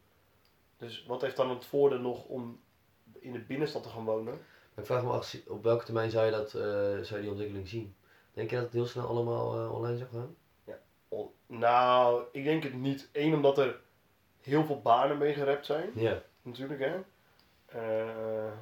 [0.78, 2.60] Dus wat heeft dan het voordeel nog om
[3.18, 4.38] in de binnenstad te gaan wonen?
[4.76, 7.94] Ik vraag me af, op welke termijn zou je, dat, zou je die ontwikkeling zien?
[8.38, 10.36] Denk je dat het heel snel allemaal eh, online zou gaan?
[11.08, 13.08] O- Nou, ik denk het niet.
[13.12, 13.80] Eén, omdat er
[14.40, 15.90] heel veel banen mee gerept zijn.
[15.94, 16.22] Ja.
[16.42, 16.94] Natuurlijk, hè.
[17.66, 18.52] Eh,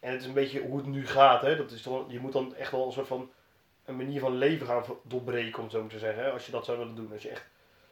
[0.00, 1.56] en het is een beetje hoe het nu gaat, hè.
[1.56, 3.30] Dat is toch, je moet dan echt wel een soort van
[3.84, 6.24] een manier van leven gaan doorbreken, om het zo maar te zeggen.
[6.24, 6.30] Hè?
[6.30, 7.12] Als je dat zou willen doen.
[7.12, 7.46] Als je echt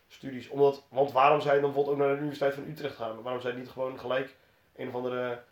[0.09, 0.49] studies...
[0.49, 3.23] Omdat, want waarom zou je dan bijvoorbeeld ook naar de Universiteit van Utrecht gaan?
[3.23, 4.35] Waarom zou je niet gewoon gelijk
[4.77, 5.43] een of andere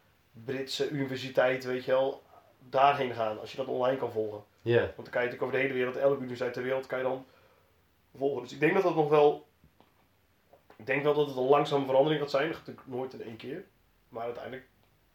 [0.44, 2.22] Britse universiteit, weet je wel,
[2.68, 3.40] daarheen gaan?
[3.40, 4.44] Als je dat online kan volgen.
[4.62, 4.80] Ja.
[4.80, 7.04] Want dan kan je natuurlijk over de hele wereld, elke universiteit ter wereld kan je
[7.04, 7.26] dan
[8.16, 8.42] volgen.
[8.42, 9.46] Dus ik denk dat dat nog wel.
[10.76, 12.46] Ik denk wel dat het een langzame verandering gaat zijn.
[12.46, 13.64] Dat gaat natuurlijk nooit in één keer.
[14.08, 14.66] Maar uiteindelijk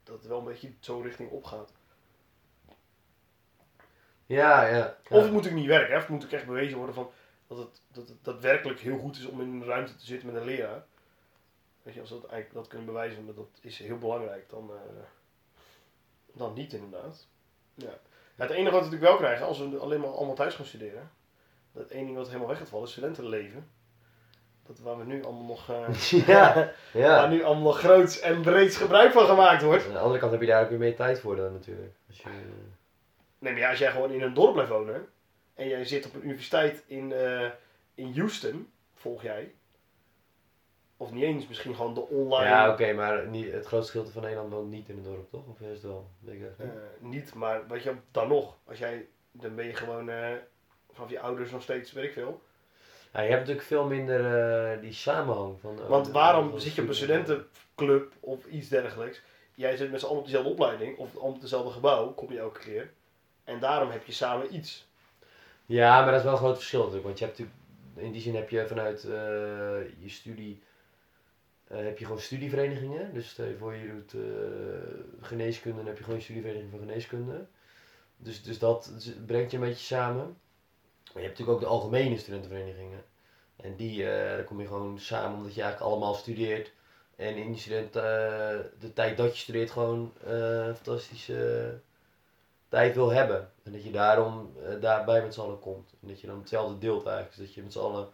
[0.03, 1.71] dat het wel een beetje zo richting opgaat.
[4.25, 4.97] Ja, ja.
[5.09, 5.89] Of het moet natuurlijk niet werken.
[5.89, 5.95] Hè?
[5.95, 7.11] Of het moet ook echt bewezen worden van
[7.47, 10.41] dat het, dat het daadwerkelijk heel goed is om in een ruimte te zitten met
[10.41, 10.85] een leraar.
[11.83, 14.71] Weet je, als we dat eigenlijk dat kunnen bewijzen, dat dat is heel belangrijk, dan,
[14.71, 15.03] eh,
[16.33, 17.27] dan niet inderdaad.
[17.77, 17.99] Ja.
[18.35, 21.11] Het enige wat we natuurlijk wel krijgen, als we alleen maar allemaal thuis gaan studeren,
[21.71, 23.69] dat één ding wat helemaal weg gaat vallen, is studentenleven.
[24.65, 25.93] Dat waar we nu allemaal nog, eh,
[26.27, 26.53] ja.
[26.53, 27.27] waar ja.
[27.27, 29.85] nu allemaal nog groots en breeds gebruik van gemaakt wordt.
[29.85, 31.93] Aan de andere kant heb je daar ook weer meer tijd voor dan natuurlijk.
[32.07, 32.29] Als je,
[33.39, 35.07] Nee, maar ja, als jij gewoon in een dorp blijft wonen
[35.53, 37.49] en jij zit op een universiteit in, eh,
[37.95, 39.53] in Houston, volg jij.
[40.99, 42.49] Of niet eens, misschien gewoon de online.
[42.49, 45.47] Ja, oké, maar niet, het grootste gedeelte van Nederland woont niet in het dorp, toch?
[45.47, 46.07] Of is het wel?
[46.25, 46.67] Ik echt eh,
[46.99, 47.33] niet.
[47.33, 48.57] maar weet je, dan nog.
[48.67, 50.31] Als jij, dan ben je gewoon eh,
[50.91, 52.41] vanaf je ouders nog steeds, weet ik veel.
[53.13, 54.25] Ja, je hebt natuurlijk veel minder
[54.73, 55.59] eh, die samenhang.
[55.59, 59.21] Van, Want waarom zit je op een studentenclub of iets dergelijks?
[59.53, 62.59] Jij zit met z'n allen op dezelfde opleiding of op hetzelfde gebouw, kom je elke
[62.59, 62.91] keer.
[63.43, 64.87] En daarom heb je samen iets.
[65.65, 67.05] Ja, maar dat is wel een groot verschil natuurlijk.
[67.05, 69.01] Want je hebt natuurlijk, in die zin heb je vanuit
[69.99, 70.61] je studie,
[71.67, 73.13] eh, heb je gewoon studieverenigingen.
[73.13, 76.79] Dus stel je voor je doet eh, geneeskunde, dan heb je gewoon je studievereniging van
[76.79, 77.45] geneeskunde.
[78.17, 78.91] Dus, dus dat
[79.25, 80.25] brengt je een beetje samen.
[81.13, 83.03] Maar je hebt natuurlijk ook de algemene studentenverenigingen.
[83.55, 86.71] En die, eh, daar kom je gewoon samen omdat je eigenlijk allemaal studeert.
[87.15, 91.79] En in die student, de tijd dat je studeert gewoon eh fantastische
[92.69, 93.51] tijd wil hebben.
[93.63, 95.93] En dat je daarom daarbij met z'n allen komt.
[96.01, 97.35] En dat je dan hetzelfde deelt eigenlijk.
[97.35, 98.09] Dus dat je met z'n allen een-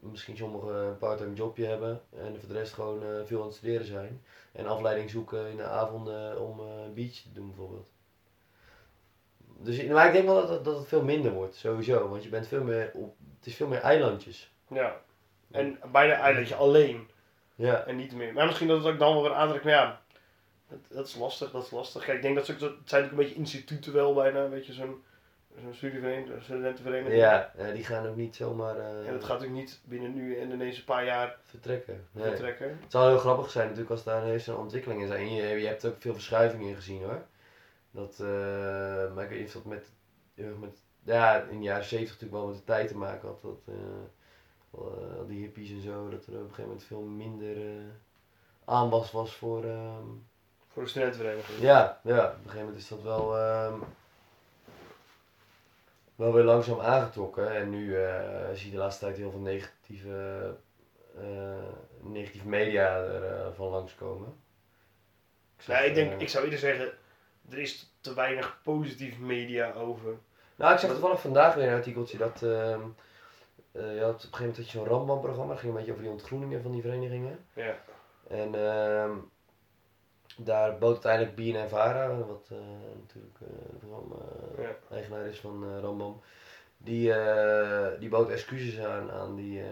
[0.00, 2.00] misschien sommigen een part-time jobje hebben.
[2.16, 4.22] En voor de rest gewoon eh, veel aan het studeren zijn.
[4.52, 7.90] En afleiding zoeken in de avonden om eh, een beach te doen bijvoorbeeld.
[9.60, 12.08] Dus maar ik denk wel dat, het- dat het veel minder wordt, sowieso.
[12.08, 14.52] Want je bent veel meer op, het is veel meer eilandjes.
[14.68, 15.00] Ja.
[15.50, 17.08] En bijna eilandje alleen.
[17.54, 17.84] Ja.
[17.84, 18.32] En niet meer.
[18.32, 19.64] Maar misschien dat het ook dan wel weer aantrekt.
[19.64, 20.00] Maar ja,
[20.68, 22.04] dat, dat is lastig, dat is lastig.
[22.04, 24.48] Kijk, ik denk dat ze, dat het zijn natuurlijk een beetje instituten wel bijna.
[24.48, 25.02] Weet je, zo'n
[25.62, 27.20] zo'n studievereniging, studentenvereniging.
[27.20, 30.38] Ja, ja, die gaan ook niet zomaar eh, En dat gaat natuurlijk niet binnen nu
[30.38, 32.06] en ineens een paar jaar vertrekken.
[32.12, 32.24] Nee.
[32.24, 32.78] vertrekken.
[32.82, 35.34] Het zou heel grappig zijn natuurlijk als daar een ontwikkeling in zijn.
[35.34, 37.22] Je, je hebt ook veel verschuivingen in gezien hoor.
[37.90, 39.90] Dat, eh, maar ik weet niet of dat met,
[40.34, 43.42] met, ja, in de jaren 70 natuurlijk wel met de tijd te maken had.
[43.42, 43.74] Dat, eh,
[44.70, 47.56] al die hippies en zo, dat er op een gegeven moment veel minder
[48.64, 49.64] aanwas was voor...
[49.64, 50.04] ehm,
[50.68, 51.60] Voor de studentenvereniging.
[51.60, 53.74] ja, ja, op een gegeven moment is dat wel, ehm,
[56.18, 57.56] wel weer langzaam aangetrokken.
[57.56, 60.54] En nu eh, zie je de laatste tijd heel veel negatieve,
[61.16, 61.68] eh,
[62.00, 64.28] negatieve media er eh, van langskomen.
[65.58, 66.92] Ik Ja, ik, denk, ik zou eerder zeggen,
[67.50, 70.14] er is te weinig positief media over.
[70.56, 72.42] Nou, ik zag toevallig vandaag weer een artikeltje dat...
[72.42, 72.80] ehm,
[73.72, 75.92] eh, je had op een gegeven moment had je zo'n Rambam-programma, dat ging een beetje
[75.92, 77.46] over die ontgroeningen van die verenigingen.
[77.52, 77.76] Ja.
[78.28, 79.12] En ehm,
[80.38, 82.58] daar bood uiteindelijk BNN Vara, wat eh,
[83.00, 84.76] natuurlijk eh, Ja.
[84.90, 86.20] eigenaar is van eh, Rambam,
[86.76, 87.12] die,
[87.98, 89.62] die bood excuses aan aan die,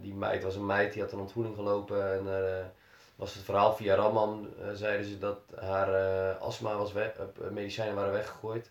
[0.00, 0.34] die meid.
[0.34, 2.72] Het was een meid die had een ontvoering gelopen en daar
[3.16, 7.12] was het verhaal via Rambam, zeiden ze dat haar astma was weg,
[7.50, 8.70] medicijnen waren weggegooid.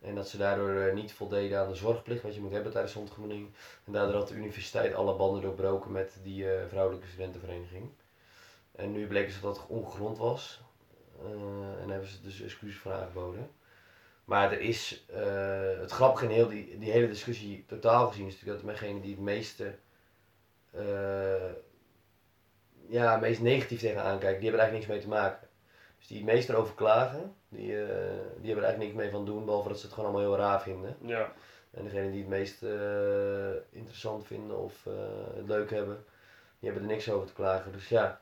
[0.00, 2.98] En dat ze daardoor niet voldeden aan de zorgplicht wat je moet hebben tijdens de
[2.98, 3.50] ontgroening.
[3.84, 7.90] En daardoor had de universiteit alle banden doorbroken met die vrouwelijke studentenvereniging.
[8.72, 10.60] En nu bleek dus dat dat ongegrond was.
[11.24, 13.50] Eh, en hebben ze dus excuses voor aangeboden.
[14.24, 18.32] Maar er is, eh, het grappige in heel die, die hele discussie totaal gezien is
[18.32, 19.74] natuurlijk dat degene die het meeste,
[20.70, 21.52] eh,
[22.88, 25.48] ja, meest negatief tegenaan kijken, die hebben er eigenlijk niks mee te maken.
[25.98, 29.44] Dus die het meest erover klagen, die, die hebben er eigenlijk niks mee van doen,
[29.44, 30.96] behalve dat ze het gewoon allemaal heel raar vinden.
[31.00, 31.32] Ja.
[31.70, 32.62] En degene die het meest
[33.70, 34.84] interessant vinden of
[35.34, 36.04] het leuk hebben,
[36.58, 37.72] die hebben er niks over te klagen.
[37.72, 38.21] Dus ja,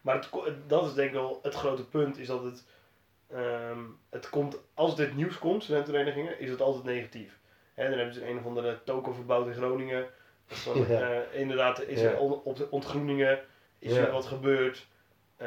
[0.00, 0.28] Maar het,
[0.66, 2.64] dat is denk ik wel het grote punt, is dat het,
[3.30, 3.78] ehm,
[4.10, 7.38] het komt, als dit nieuws komt, studentenverenigingen, is het altijd negatief.
[7.74, 10.06] Hè, dan hebben ze een of andere toko verbouwd in Groningen.
[10.88, 11.00] Ja.
[11.00, 12.10] eh, inderdaad, is Ja.
[12.10, 13.38] er on- op de ontgroeningen,
[13.78, 14.04] is Ja.
[14.06, 14.86] er wat gebeurd.
[15.36, 15.46] Eh,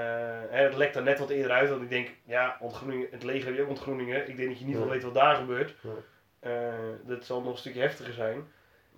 [0.49, 3.53] hè, het lekt er net wat eerder uit, want ik denk, ja, ontgroeningen, het leger
[3.53, 4.29] je ook ontgroeningen.
[4.29, 5.75] Ik denk dat je niet wel weet wat daar gebeurt.
[6.39, 6.73] Eh,
[7.05, 8.47] dat zal nog een stukje heftiger zijn.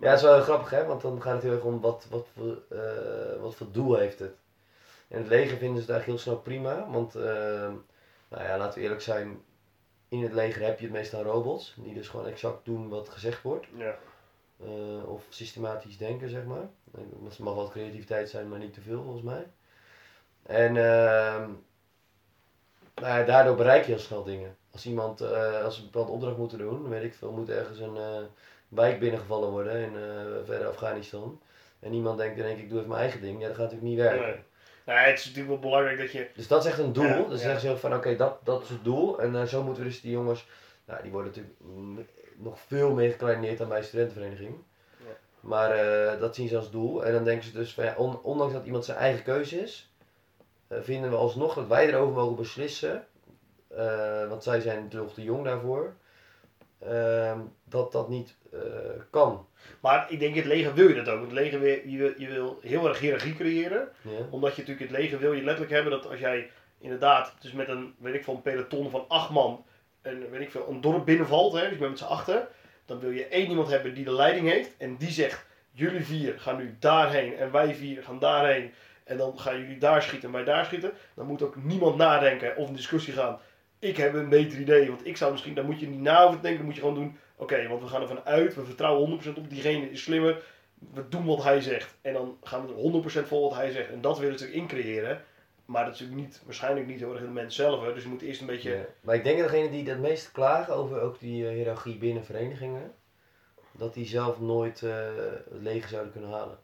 [0.00, 2.26] Ja, dat is wel grappig hè, want dan gaat het heel erg om wat, wat,
[2.36, 2.58] voor,
[3.40, 4.34] wat voor doel heeft het.
[5.08, 7.72] En het leger vinden ze het eigenlijk heel snel prima, want ehm,
[8.28, 9.42] nou ja, laten we eerlijk zijn,
[10.08, 13.42] in het leger heb je het meestal robots, die dus gewoon exact doen wat gezegd
[13.42, 13.66] wordt.
[13.76, 13.98] Ja.
[14.62, 16.68] eh, of systematisch denken, zeg maar.
[17.24, 19.46] Het mag wel creativiteit zijn, maar niet te veel volgens mij.
[20.42, 21.50] En ehm,
[22.94, 24.56] nou ja, daardoor bereik je heel snel dingen.
[24.72, 27.96] Als iemand, eh, als een bepaalde opdracht moeten doen, weet ik veel, moet ergens een
[27.96, 28.22] eh,
[28.68, 31.40] wijk binnengevallen worden in eh verder Afghanistan.
[31.80, 33.40] En iemand denkt, dan denk ik, ik doe even mijn eigen ding.
[33.40, 34.34] Ja, dat gaat natuurlijk niet werken.
[34.34, 34.42] Nee.
[34.86, 37.04] Nou, het is natuurlijk wel belangrijk dat je Dus dat is echt een doel.
[37.04, 37.36] Ja, dus ja.
[37.46, 39.20] zeggen ze ook van oké, dat, dat is het doel.
[39.20, 40.46] En eh, zo moeten we dus die jongens,
[40.84, 44.54] nou die worden natuurlijk nog veel meer gekleineerd dan bij een studentenvereniging.
[44.98, 45.12] Ja.
[45.40, 47.04] Maar eh, dat zien ze als doel.
[47.04, 49.90] En dan denken ze dus van ja, on- ondanks dat iemand zijn eigen keuze is,
[50.68, 53.06] eh, vinden we alsnog dat wij erover mogen beslissen.
[54.28, 55.94] want zij zijn natuurlijk te jong daarvoor.
[56.88, 58.60] Ehm, dat dat niet eh,
[59.10, 59.46] kan.
[59.80, 61.20] Maar ik denk, het leger wil je dat ook.
[61.20, 63.88] Het leger wil, je, wil, je wil heel erg hiërarchie creëren.
[64.30, 67.68] Omdat je natuurlijk het leger wil je letterlijk hebben dat als jij inderdaad dus met
[67.68, 69.64] een, weet ik veel, een peloton van acht man
[70.06, 72.48] een, weet ik veel, een dorp binnenvalt, hè, dus je bent met z'n achter.
[72.84, 74.70] Dan wil je één iemand hebben die de leiding heeft.
[74.78, 78.72] En die zegt, jullie vier gaan nu daarheen en wij vier gaan daarheen.
[79.04, 80.92] En dan gaan jullie daar schieten en wij daar schieten.
[81.14, 83.38] Dan moet ook niemand nadenken of een discussie gaan.
[83.78, 86.40] Ik heb een beter idee, want ik zou misschien, daar moet je niet na over
[86.40, 86.56] denken.
[86.56, 89.50] Dan moet je gewoon doen, oké, want we gaan ervan uit, we vertrouwen 100% op
[89.50, 90.42] diegene is slimmer.
[90.92, 91.94] We doen wat hij zegt.
[92.00, 93.90] En dan gaan we er 100% voor wat hij zegt.
[93.90, 95.24] En dat willen we natuurlijk increëren.
[95.64, 97.84] Maar dat is natuurlijk niet, waarschijnlijk niet heel erg in de mens zelf.
[97.84, 97.94] Hè.
[97.94, 98.70] Dus je moet eerst een beetje...
[98.70, 98.84] Ja.
[99.00, 102.24] Maar ik denk dat degene die het meest klagen over ook die eh, hiërarchie binnen
[102.24, 102.92] verenigingen,
[103.72, 104.90] dat die zelf nooit eh,
[105.50, 106.58] het leger zouden kunnen halen.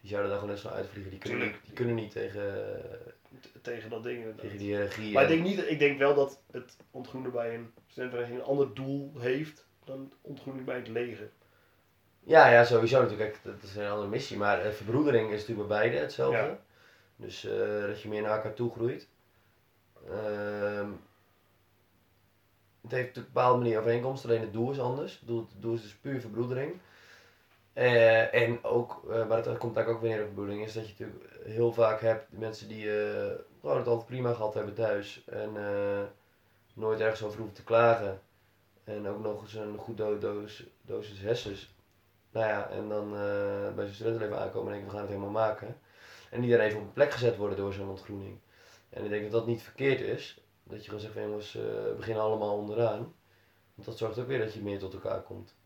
[0.00, 1.10] Die zouden daar gewoon net zo uitvliegen.
[1.10, 2.42] Die kunnen, die kunnen niet tegen,
[3.17, 3.17] t-
[3.62, 4.24] tegen dat ding.
[4.36, 5.12] tegen die hiërarchie.
[5.12, 8.50] Maar ik en- denk, niet, ik denk wel dat het ontgroenen bij een studentenvereniging een
[8.50, 11.30] ander doel heeft dan ontgroening bij het leger.
[12.20, 13.32] Ja, ja, sowieso natuurlijk.
[13.32, 14.36] Kijk, dat is een andere missie.
[14.36, 16.36] Maar eh, verbroedering is natuurlijk bij beide hetzelfde.
[16.38, 16.58] Ja.
[17.16, 19.08] Dus eh, dat je meer naar elkaar toe groeit.
[20.08, 20.90] Ehm,
[22.80, 25.18] het heeft natuurlijk op een bepaalde manier overeenkomst, alleen het doel is anders.
[25.18, 26.80] Het doel, het doel is dus puur verbroedering.
[27.78, 30.94] Eh, en ook, maar het komt eigenlijk ook weer neer op verbroedering, is dat je
[30.98, 35.24] natuurlijk heel vaak hebt de mensen die eh, het altijd prima gehad hebben thuis.
[35.26, 36.02] En eh,
[36.74, 38.20] nooit ergens over hoeven te klagen.
[38.84, 41.74] En ook nog eens een goed do doos, dosis.
[42.30, 43.10] Nou ja, en dan
[43.74, 45.76] bij zo'n studentenleven aankomen en denken we gaan het helemaal maken.
[46.30, 48.38] En die dan even op een plek gezet worden door zo'n ontgroening.
[48.88, 50.40] En ik denk dat dat niet verkeerd is.
[50.64, 51.58] Dat je gewoon zegt van jongens,
[51.96, 53.14] beginnen allemaal onderaan.
[53.74, 55.57] Want dat zorgt ook weer dat je meer tot elkaar komt.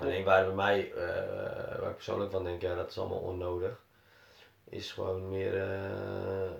[0.00, 3.84] Alleen waar bij mij, eh, waar ik persoonlijk van denk, ja dat is allemaal onnodig,
[4.64, 6.50] is gewoon meer eh,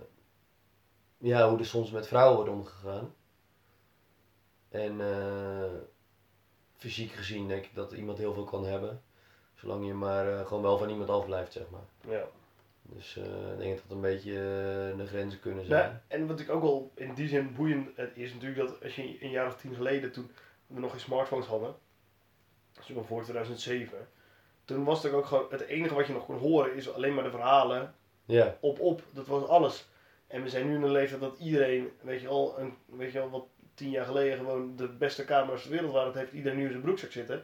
[1.18, 3.14] ja, hoe er soms met vrouwen wordt omgegaan.
[4.68, 5.70] En eh,
[6.76, 9.02] fysiek gezien denk ik dat iemand heel veel kan hebben.
[9.54, 12.14] Zolang je maar gewoon wel van iemand afblijft, zeg maar.
[12.14, 12.24] Ja.
[12.82, 14.32] Dus ik denk dat dat een beetje
[14.96, 15.82] de grenzen kunnen zijn.
[15.82, 19.22] Nou, en wat ik ook wel in die zin boeiend is natuurlijk dat als je
[19.22, 20.30] een jaar of tien geleden, toen
[20.66, 21.74] we nog geen smartphones hadden,
[22.86, 24.08] nog voor 2007,
[24.64, 27.24] toen was het ook gewoon, het enige wat je nog kon horen is alleen maar
[27.24, 29.88] de verhalen Ja, op op, dat was alles.
[30.26, 33.20] En we zijn nu in een leeftijd dat iedereen, weet je al, een, weet je
[33.20, 36.58] al wat tien jaar geleden gewoon de beste camera's ter wereld waren, dat heeft iedereen
[36.58, 37.42] nu in zijn broekzak zitten.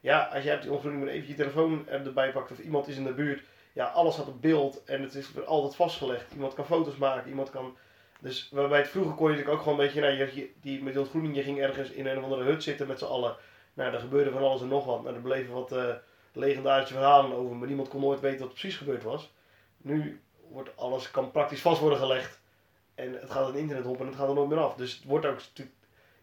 [0.00, 2.96] Ja, als jij op die ongelukkig maar even je telefoon erbij pakt of iemand is
[2.96, 6.32] in de buurt, ja, alles staat op beeld en het is altijd vastgelegd.
[6.32, 7.76] Iemand kan foto's maken, iemand kan...
[8.20, 10.82] Dus waarbij het vroeger kon je natuurlijk ook gewoon een beetje, nou, je, je- die,
[10.82, 13.36] met die ontgroening, je ging ergens in een of andere hut zitten met z'n allen.
[13.76, 15.02] Nou, er gebeurde van alles en nog wat.
[15.02, 15.94] Nou, er bleven wat eh,
[16.32, 19.32] legendarische verhalen over, maar niemand kon nooit weten wat precies gebeurd was.
[19.76, 22.40] Nu wordt alles, kan praktisch vast worden gelegd.
[22.94, 24.74] En het gaat het internet op en het gaat er nooit meer af.
[24.74, 25.40] Dus het wordt ook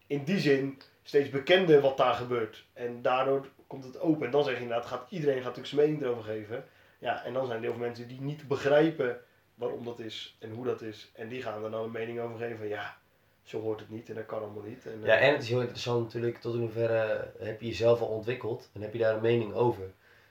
[0.06, 2.64] in die zin steeds bekender wat daar gebeurt.
[2.72, 4.26] En daardoor komt het open.
[4.26, 6.64] En dan zeg je inderdaad, gaat, iedereen gaat natuurlijk zijn mening erover geven.
[6.98, 9.20] Ja, en dan zijn er heel veel mensen die niet begrijpen
[9.54, 11.10] waarom dat is en hoe dat is.
[11.14, 12.96] En die gaan er dan een mening over geven ja,
[13.44, 14.86] zo hoort het niet en dat kan allemaal niet.
[14.86, 18.00] En, eh, ja, en het is heel interessant natuurlijk tot in hoeverre heb je jezelf
[18.00, 19.84] al ontwikkeld en heb je daar een mening over.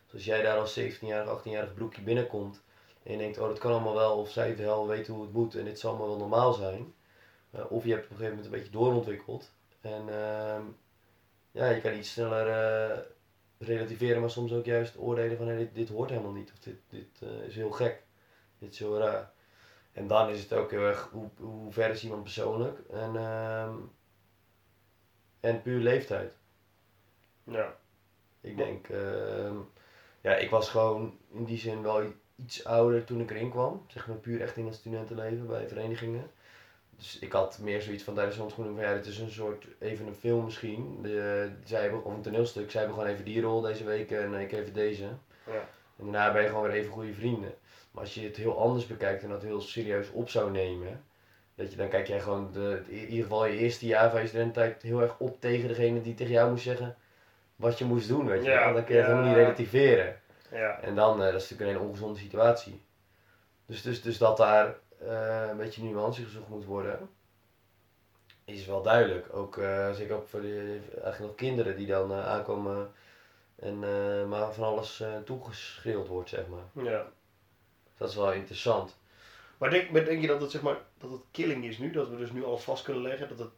[0.06, 2.62] Dus als jij daar als 17-jarig, 18-jarig broekje binnenkomt
[3.04, 5.56] en je denkt, oh dat kan allemaal wel, of zij wel weten hoe het moet
[5.56, 6.94] en dit zal allemaal wel normaal zijn.
[7.52, 10.64] Eh, of je hebt op een gegeven moment een beetje doorontwikkeld en ehm,
[11.52, 12.98] ja, je kan iets sneller eh,
[13.58, 16.78] relativeren, maar soms ook juist oordelen van hey, dit, dit hoort helemaal niet of dit,
[16.90, 18.04] dit eh, is heel gek,
[18.60, 19.32] dit is heel raar.
[19.94, 23.76] En dan is het ook heel erg hoe, hoe ver is iemand persoonlijk en, ehm,
[25.40, 26.38] en puur leeftijd.
[27.44, 27.76] ja.
[28.42, 29.56] Ik denk, ehm,
[30.22, 32.04] ja, ik was gewoon in die zin wel
[32.36, 33.86] iets ouder toen ik erin kwam.
[33.88, 36.32] Zeg maar puur echt in het studentenleven bij verenigingen.
[36.90, 39.66] Dus ik had meer zoiets van tijdens de ontgroening van ja, dit is een soort,
[39.80, 41.00] even een film misschien.
[41.02, 44.34] De, zij hebben, of een toneelstuk, zij hebben gewoon even die rol deze week en
[44.34, 45.04] ik even deze.
[45.46, 45.68] Ja.
[45.96, 47.54] En daarna ben je gewoon weer even goede vrienden.
[47.94, 51.04] Maar als je het heel anders bekijkt en dat heel serieus op zou nemen,
[51.56, 54.28] dat je, dan kijk jij gewoon de, in ieder geval je eerste jaar van je
[54.28, 56.96] studententijd heel erg op tegen degene die tegen jou moest zeggen
[57.56, 58.72] wat je moest doen, weet je Ja.
[58.72, 59.16] Dan kun je het ja.
[59.16, 60.22] helemaal niet relativeren.
[60.52, 60.80] Ja.
[60.82, 62.86] En dan, eh, dat is natuurlijk een hele ongezonde situatie.
[63.66, 67.10] Dus, dus, dus dat daar eh, een beetje nuance gezocht moet worden,
[68.46, 69.36] is wel duidelijk.
[69.36, 72.92] Ook eh, zeker ook voor de, eigenlijk nog kinderen die dan aankomen
[73.56, 73.80] en
[74.30, 76.84] maar van alles toegeschreeuwd wordt, zeg maar.
[76.84, 77.06] ja.
[78.04, 78.96] Dat is wel interessant.
[79.58, 81.92] Maar denk, maar denk je dat het, zeg maar, dat het killing is nu?
[81.92, 83.28] Dat we dus nu alles vast kunnen leggen?
[83.28, 83.50] Dat het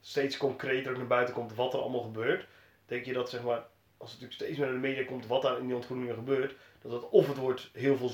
[0.00, 2.46] steeds concreter naar buiten komt wat er allemaal gebeurt?
[2.86, 5.42] Denk je dat, zeg maar, als het natuurlijk steeds meer naar de media komt wat
[5.42, 8.10] daar in die ontgroeningen gebeurt, dat het of het wordt heel veel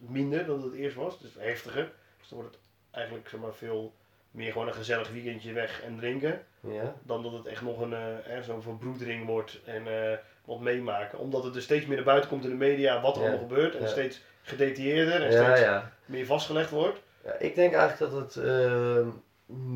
[0.00, 1.92] minder dan het eerst was, dus heftiger.
[2.18, 3.94] Dus dan wordt het eigenlijk zeg maar, veel
[4.30, 6.46] meer gewoon een gezellig weekendje weg en drinken.
[6.60, 6.94] Ja?
[7.02, 11.18] Dan dat het echt nog een eh, eh, zo'n verbroedering wordt en eh, wat meemaken.
[11.18, 13.28] Omdat het dus steeds meer naar buiten komt in de media wat er Ja.
[13.28, 13.74] allemaal gebeurt.
[13.74, 13.88] En Ja.
[13.88, 17.00] steeds gedetailleerder en steeds meer vastgelegd wordt.
[17.24, 19.08] Ja, ik denk eigenlijk dat het ehm,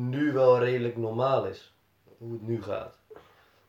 [0.09, 1.73] nu wel redelijk normaal is.
[2.17, 2.97] Hoe het nu gaat.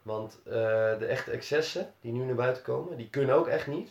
[0.03, 0.53] Want eh,
[0.99, 3.91] de echte excessen die nu naar buiten komen, die kunnen ook echt niet.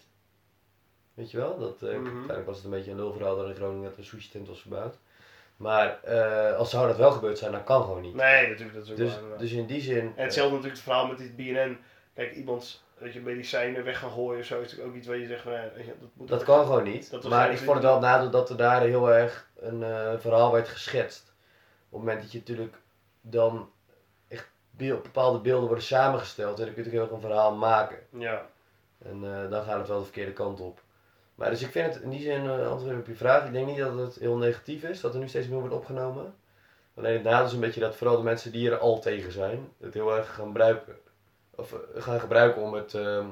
[1.14, 1.58] Weet je wel?
[1.60, 2.06] Dat, eh, Mhm.
[2.06, 4.62] Uiteindelijk was het een beetje een lulverhaal dat in Groningen dat een sushi tent was
[4.62, 4.98] verbouwd.
[5.58, 8.14] Maar eh, als zou dat wel gebeurd zijn, dan kan gewoon niet.
[8.16, 10.14] Nee, natuurlijk, dat is ook Dus, waar, dus in die zin...
[10.16, 11.78] En hetzelfde natuurlijk het verhaal met dit BNN.
[12.14, 15.18] Kijk, iemand, weet je, medicijnen weg gaan gooien of zo, is natuurlijk ook iets waar
[15.18, 15.62] je zegt van, ja,
[16.00, 17.12] dat moet Dat kan gewoon niet.
[17.12, 20.14] Dat maar ik vond het wel het nadeel dat er daar heel erg een eh,
[20.18, 21.34] verhaal werd geschetst.
[21.90, 22.76] Op het moment dat je natuurlijk
[23.22, 23.70] dan
[24.28, 26.60] echt beeld- bepaalde beelden worden samengesteld.
[26.60, 27.98] En dan kun je natuurlijk heel erg een verhaal maken.
[28.10, 28.46] Ja,
[29.06, 30.82] En eh, dan gaat het wel de verkeerde kant op.
[31.36, 33.68] Maar dus ik vind het in die zin, eh, antwoord op je vraag, ik denk
[33.68, 36.36] niet dat het heel negatief is, dat er nu steeds meer wordt opgenomen.
[36.96, 39.70] Alleen het nadeel is een beetje dat vooral de mensen die er al tegen zijn,
[39.80, 40.96] het heel erg gaan gebruiken.
[41.60, 43.28] Of eh, gaan gebruiken om het, ehm,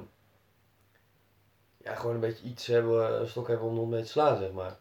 [1.77, 4.51] ja, gewoon een beetje iets hebben, een stok hebben om nog mee te slaan, zeg
[4.51, 4.77] maar.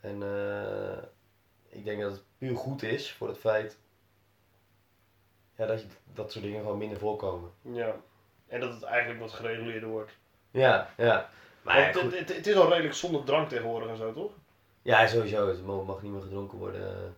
[0.00, 1.02] En eh,
[1.68, 3.78] ik denk dat het puur goed is voor het feit
[5.56, 7.50] ja, dat je dat soort dingen gewoon minder voorkomen.
[7.62, 7.96] ja.
[8.46, 10.12] En dat het eigenlijk wat gereguleerder wordt.
[10.50, 11.28] Ja, ja.
[11.62, 14.32] Maar ja, het, het, het is al redelijk zonder drank tegenwoordig en zo, toch?
[14.82, 15.48] Ja, sowieso.
[15.48, 17.10] Het mag niet meer gedronken worden eh,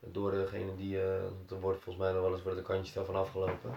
[0.00, 1.00] door degene die.
[1.00, 3.76] eh er wordt volgens mij nog wel eens wordt de kantjes daarvan afgelopen.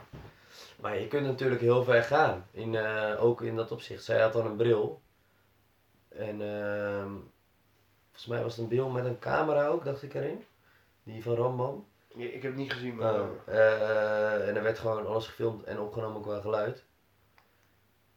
[0.79, 2.47] Maar je kunt natuurlijk heel ver gaan.
[2.51, 4.03] In, eh, ook in dat opzicht.
[4.03, 5.01] Zij had dan een bril.
[6.09, 7.11] En ehm,
[8.05, 10.45] volgens mij was het een bril met een camera ook, dacht ik erin.
[11.03, 11.87] Die van Rambam.
[12.15, 13.21] Ja, ik heb het niet gezien, maar...
[13.21, 16.83] Oh, eh, en er werd gewoon alles gefilmd en opgenomen qua geluid.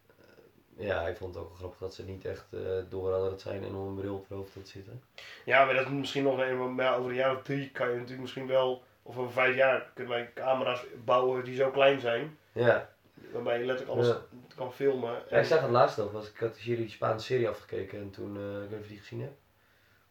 [0.07, 2.47] Eh, ja, ik vond het ook wel grappig dat ze niet echt
[2.89, 5.03] door hadden dat zijn en om een bril op het hoofd had zitten.
[5.45, 7.95] Ja, maar dat is misschien nog een, maar over een jaar of drie kan je
[7.95, 12.39] natuurlijk misschien wel, of over vijf jaar kunnen wij camera's bouwen die zo klein zijn,
[12.53, 12.91] Ja,
[13.33, 14.21] waarbij je letterlijk alles Ja.
[14.57, 15.23] kan filmen.
[15.31, 18.37] Ja, ik zag het laatst nog, was, ik had die Spaanse serie afgekeken en toen,
[18.37, 19.39] eh, ik weet niet of je die gezien hebt.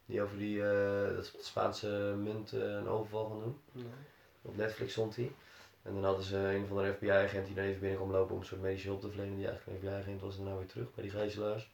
[0.06, 3.60] Die over die, eh, dat Spaanse munt eh, een overval gaan doen.
[3.72, 3.86] Nee.
[4.42, 5.32] Op Netflix stond hij.
[5.82, 8.40] En dan hadden ze een van de FBI-agent die dan even binnen kwam lopen om
[8.40, 9.36] een soort medische hulp te verlenen.
[9.38, 11.70] Die eigenlijk een FBI-agent was en nou weer terug bij die gijzelaars.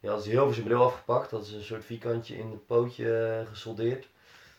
[0.00, 1.30] Die hadden ze heel veel zijn bril afgepakt.
[1.30, 4.08] hadden ze een soort vierkantje in het pootje gesoldeerd.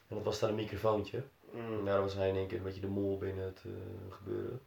[0.07, 1.23] En dat was dan een microfoontje.
[1.53, 1.85] En Mm.
[1.85, 3.71] daar was hij in één keer een beetje de mol binnen het eh,
[4.15, 4.61] gebeuren.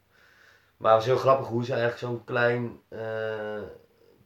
[0.77, 3.61] Maar het was heel grappig hoe ze eigenlijk zo'n klein eh,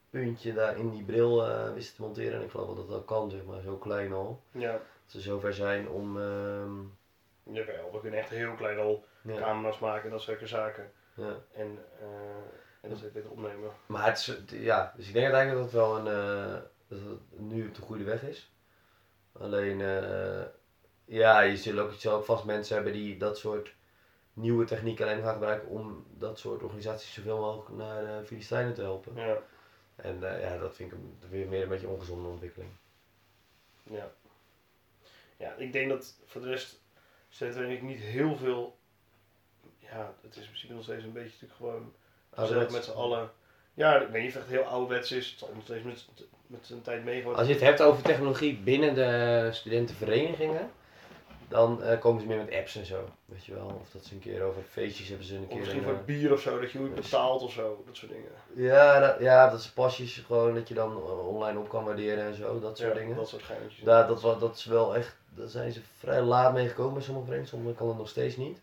[0.10, 2.34] puntje daar in die bril eh, wisten te monteren.
[2.39, 4.41] En ik geloof wel dat dat kan, zeg maar, zo klein al.
[4.52, 6.17] Ja, Dat ze zover zijn om.
[6.22, 6.80] ehm,
[7.43, 10.91] jawel, we kunnen echt heel klein al ja, camera's maken, dat soort zaken.
[11.13, 11.36] ja.
[11.54, 11.78] En,
[12.82, 13.72] en dat is beter opnemen.
[13.86, 17.67] Maar het is, ja, dus ik denk uiteindelijk dat het wel een, dat het nu
[17.67, 18.54] op de goede weg is.
[19.32, 19.80] Alleen,
[21.10, 23.74] ja, je zult ook, je ook vast mensen hebben die dat soort
[24.34, 28.82] nieuwe technieken alleen gaan gebruiken om dat soort organisaties zoveel mogelijk naar de Filistijnen te
[28.82, 29.15] helpen.
[29.15, 29.38] Ja,
[29.95, 32.72] En eh, ja, dat vind ik een- weer meer een beetje een ongezonde ontwikkeling.
[33.84, 34.12] ja.
[35.38, 36.82] Ja, ik denk dat voor de rest
[37.30, 38.78] zetten we niet heel veel.
[39.80, 41.93] Ja, het is misschien nog steeds een beetje natuurlijk gewoon
[42.30, 42.74] gezellig Ouderwets.
[42.74, 43.32] met z'n allen.
[43.74, 45.30] Ja, ik weet niet of het echt heel ouderwets is.
[45.30, 46.06] Het zal nog steeds met,
[46.48, 47.36] met zijn tijd meegaan.
[47.36, 50.72] Als je het hebt over technologie binnen de studentenverenigingen,
[51.49, 53.09] dan eh, komen ze meer met apps en zo.
[53.25, 55.57] Weet je wel, of dat ze een keer over feestjes hebben ze een Of keer.
[55.57, 57.95] misschien een, voor eh, het bier of zo, dat je moet betaalt of zo, dat
[57.95, 58.31] soort dingen.
[58.53, 62.23] Ja, dat, ja, dat is pasjes gewoon dat je dan eh, online op kan waarderen
[62.25, 63.15] en zo, dat soort ja, dingen.
[63.15, 63.83] Dat soort geintjes.
[63.83, 67.01] Daar, dat, wa- dat is wel echt, daar zijn ze vrij laat mee gekomen bij
[67.03, 68.62] sommige verenigingen, sommige kan het nog steeds niet.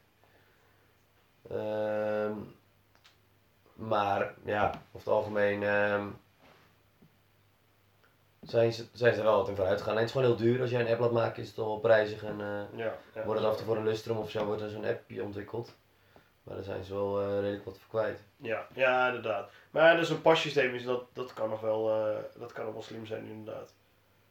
[1.50, 2.32] Ehm,
[3.74, 6.06] maar ja, over het algemeen ehm,
[8.50, 9.92] zijn, ze, zijn ze er wel wat in vooruit gegaan.
[9.92, 10.60] Alleen het is gewoon heel duur.
[10.60, 13.24] Als jij een app laat maken is het wel prijzig en eh, Ja, ja.
[13.24, 15.76] wordt het af en toe voor een lustrum of zo wordt er zo'n appje ontwikkeld.
[16.42, 18.22] Maar daar zijn ze wel eh, redelijk wat voor kwijt.
[18.36, 19.50] Ja, ja, inderdaad.
[19.70, 22.82] Maar dus een passysteem is dat, dat kan nog wel, eh, dat kan nog wel
[22.82, 23.74] slim zijn inderdaad.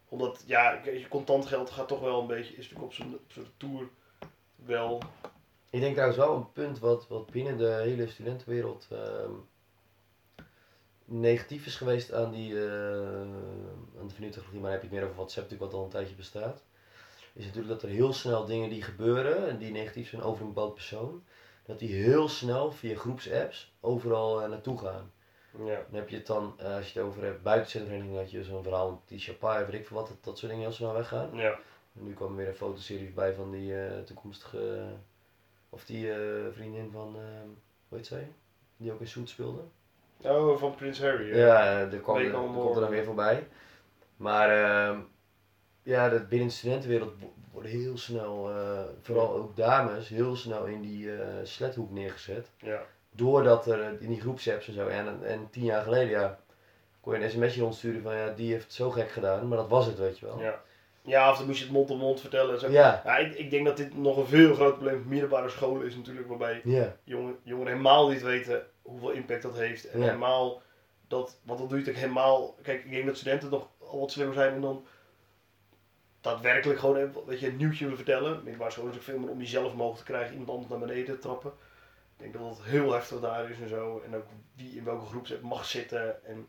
[0.10, 3.48] Omdat, ja, je contant geld gaat toch wel een beetje, is natuurlijk op zo'n zo'n
[3.58, 3.88] tour
[4.56, 5.02] wel.
[5.70, 9.32] Ik denk trouwens wel een punt wat, wat binnen de hele studentenwereld ehm,
[11.06, 13.22] negatief is geweest aan, die, eh
[14.00, 15.86] aan de vernieuwde technologie, maar dan heb je het meer over WhatsApp natuurlijk wat al
[15.86, 16.64] een tijdje bestaat.
[17.34, 20.54] Is natuurlijk dat er heel snel dingen die gebeuren en die negatief zijn over een
[20.54, 21.24] bepaald persoon,
[21.66, 25.12] dat die heel snel via groepsapps overal eh, naartoe gaan.
[25.58, 25.86] Ja.
[25.90, 28.32] Dan heb je het dan, eh, als je het over hebt, buiten de vereniging had
[28.32, 30.76] je zo'n verhaal met die Chapa, weet ik veel wat, dat, dat soort dingen heel
[30.76, 31.36] snel weggaan.
[31.36, 31.60] Ja.
[31.96, 34.88] En nu kwam er weer een fotoserie bij van die toekomstige,
[35.70, 36.12] of die
[36.52, 37.16] vriendin van,
[37.88, 38.32] hoe heet zij?
[38.78, 39.62] Die ook in Suits speelde.
[40.22, 41.32] Oh, van Prins Harry.
[41.32, 41.46] hè?
[41.46, 43.48] Ja, er, kwam, er, komt er dan weer voorbij.
[44.18, 45.00] Maar ehm,
[45.84, 50.66] ja, dat binnen de studentenwereld wo- worden heel snel, eh, vooral ook dames, heel snel
[50.66, 52.50] in die eh slethoek neergezet.
[52.58, 52.82] Ja.
[53.12, 56.40] Doordat er eh, in die groepsapps en zo, en, en tien jaar geleden ja,
[57.02, 59.70] kon je een sms'je rondsturen van ja, die heeft het zo gek gedaan, maar dat
[59.70, 60.40] was het, weet je wel.
[60.42, 60.62] Ja.
[61.02, 62.54] Ja, of dan moest je het mond op mond vertellen.
[62.54, 62.70] en Zo.
[62.70, 65.88] Ja, Ja, ik, ik denk dat dit nog een veel groot probleem op middelbare scholen
[65.88, 69.86] is natuurlijk, waarbij ja, jongen, jongeren helemaal niet weten hoeveel impact dat heeft.
[69.90, 70.06] En Ja.
[70.06, 70.62] helemaal
[71.08, 72.56] dat, want dat doe je natuurlijk helemaal.
[72.62, 74.86] Kijk, ik denk dat studenten nog al wat slimmer zijn en dan
[76.22, 78.36] daadwerkelijk gewoon even, weet je, een nieuwtje willen vertellen.
[78.44, 81.06] Middelbare school is ook veel meer om jezelf omhoog te krijgen, iemand anders naar beneden
[81.06, 81.52] te trappen.
[82.18, 84.02] Ik denk dat dat heel heftig daar is en zo.
[84.06, 86.48] En ook wie in welke groep mag zitten en,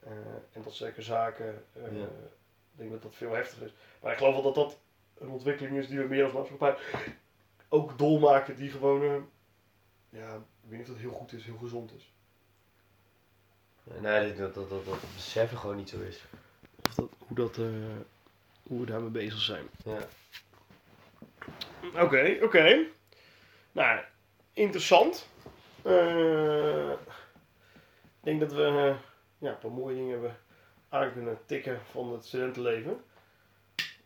[0.00, 0.10] eh,
[0.52, 1.64] en dat zulke zaken.
[1.72, 2.04] eh, Ja.
[2.04, 3.74] Ik denk dat dat veel heftiger is.
[4.02, 4.78] Maar ik geloof wel dat dat
[5.18, 6.76] een ontwikkeling is die we meer als maatschappij
[7.68, 9.16] ook dolmaken die gewoon, eh,
[10.20, 12.12] ja, ik weet niet of dat heel goed is, heel gezond is.
[14.00, 16.24] nee, ik denk dat dat, dat, dat beseffen gewoon niet zo is.
[16.88, 17.64] Of dat, hoe, dat, eh,
[18.62, 19.66] hoe we daarmee bezig zijn.
[19.84, 19.98] Ja.
[22.02, 22.86] Oké, oké.
[23.72, 24.00] Nou,
[24.52, 25.28] interessant.
[25.82, 28.96] Eh, ik denk dat we eh,
[29.38, 30.36] ja, een paar mooie dingen hebben
[30.88, 33.04] aan kunnen tikken van het studentenleven.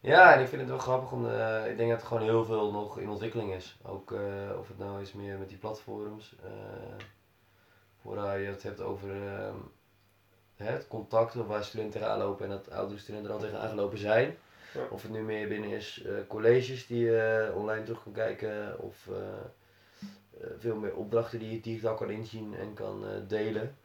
[0.01, 2.44] Ja, en ik vind het wel grappig, om, eh, ik denk dat er gewoon heel
[2.44, 3.78] veel nog in ontwikkeling is.
[3.82, 7.05] Ook eh, of het nou is meer met die platforms, eh
[8.03, 9.55] waar je het hebt over eh,
[10.57, 14.36] hè, het contact waar studenten tegenaan lopen en dat oudere studenten dan tegenaan gelopen zijn.
[14.74, 14.80] Ja.
[14.90, 19.09] Of het nu meer binnen is colleges die je online terug kan kijken of
[20.59, 23.76] veel meer opdrachten die je digitaal kan inzien en kan delen.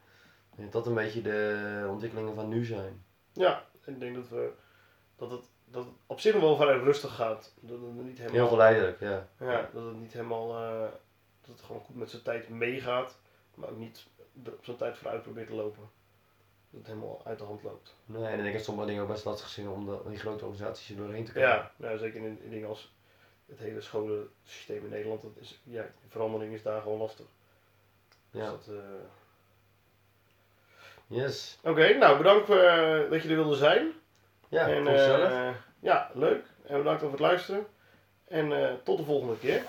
[0.50, 3.04] Ik denk dat dat een beetje de ontwikkelingen van nu zijn.
[3.32, 4.52] Ja, ik denk dat, we,
[5.16, 7.52] dat, het, dat het op zich nog wel vrij rustig gaat.
[7.60, 9.28] Dat het niet helemaal, Heel geleidelijk, ja.
[9.40, 10.90] Ja, dat het niet helemaal, eh,
[11.40, 13.16] Dat het gewoon goed met zijn tijd meegaat,
[13.54, 14.06] maar ook niet
[14.46, 15.82] op zijn tijd vooruit probeert te lopen.
[16.70, 17.96] Dat het helemaal uit de hand loopt.
[18.06, 20.44] Nee, en ik denk dat sommige dingen ook best lastig zijn om de, die grote
[20.44, 21.48] organisaties er doorheen te komen.
[21.48, 22.92] Ja, nou, zeker in, in dingen als
[23.46, 25.22] het hele scholensysteem in Nederland.
[25.22, 27.26] Dat is, ja, verandering is daar gewoon lastig.
[28.30, 28.50] Dus Ja.
[28.50, 28.74] dat, eh,
[31.06, 31.58] Yes.
[31.62, 33.92] Oké, nou bedankt eh, dat je er wilde zijn.
[34.48, 36.44] Ja, en, eh, ja, leuk.
[36.66, 37.66] En bedankt voor het luisteren.
[38.28, 39.62] En eh, tot de volgende keer.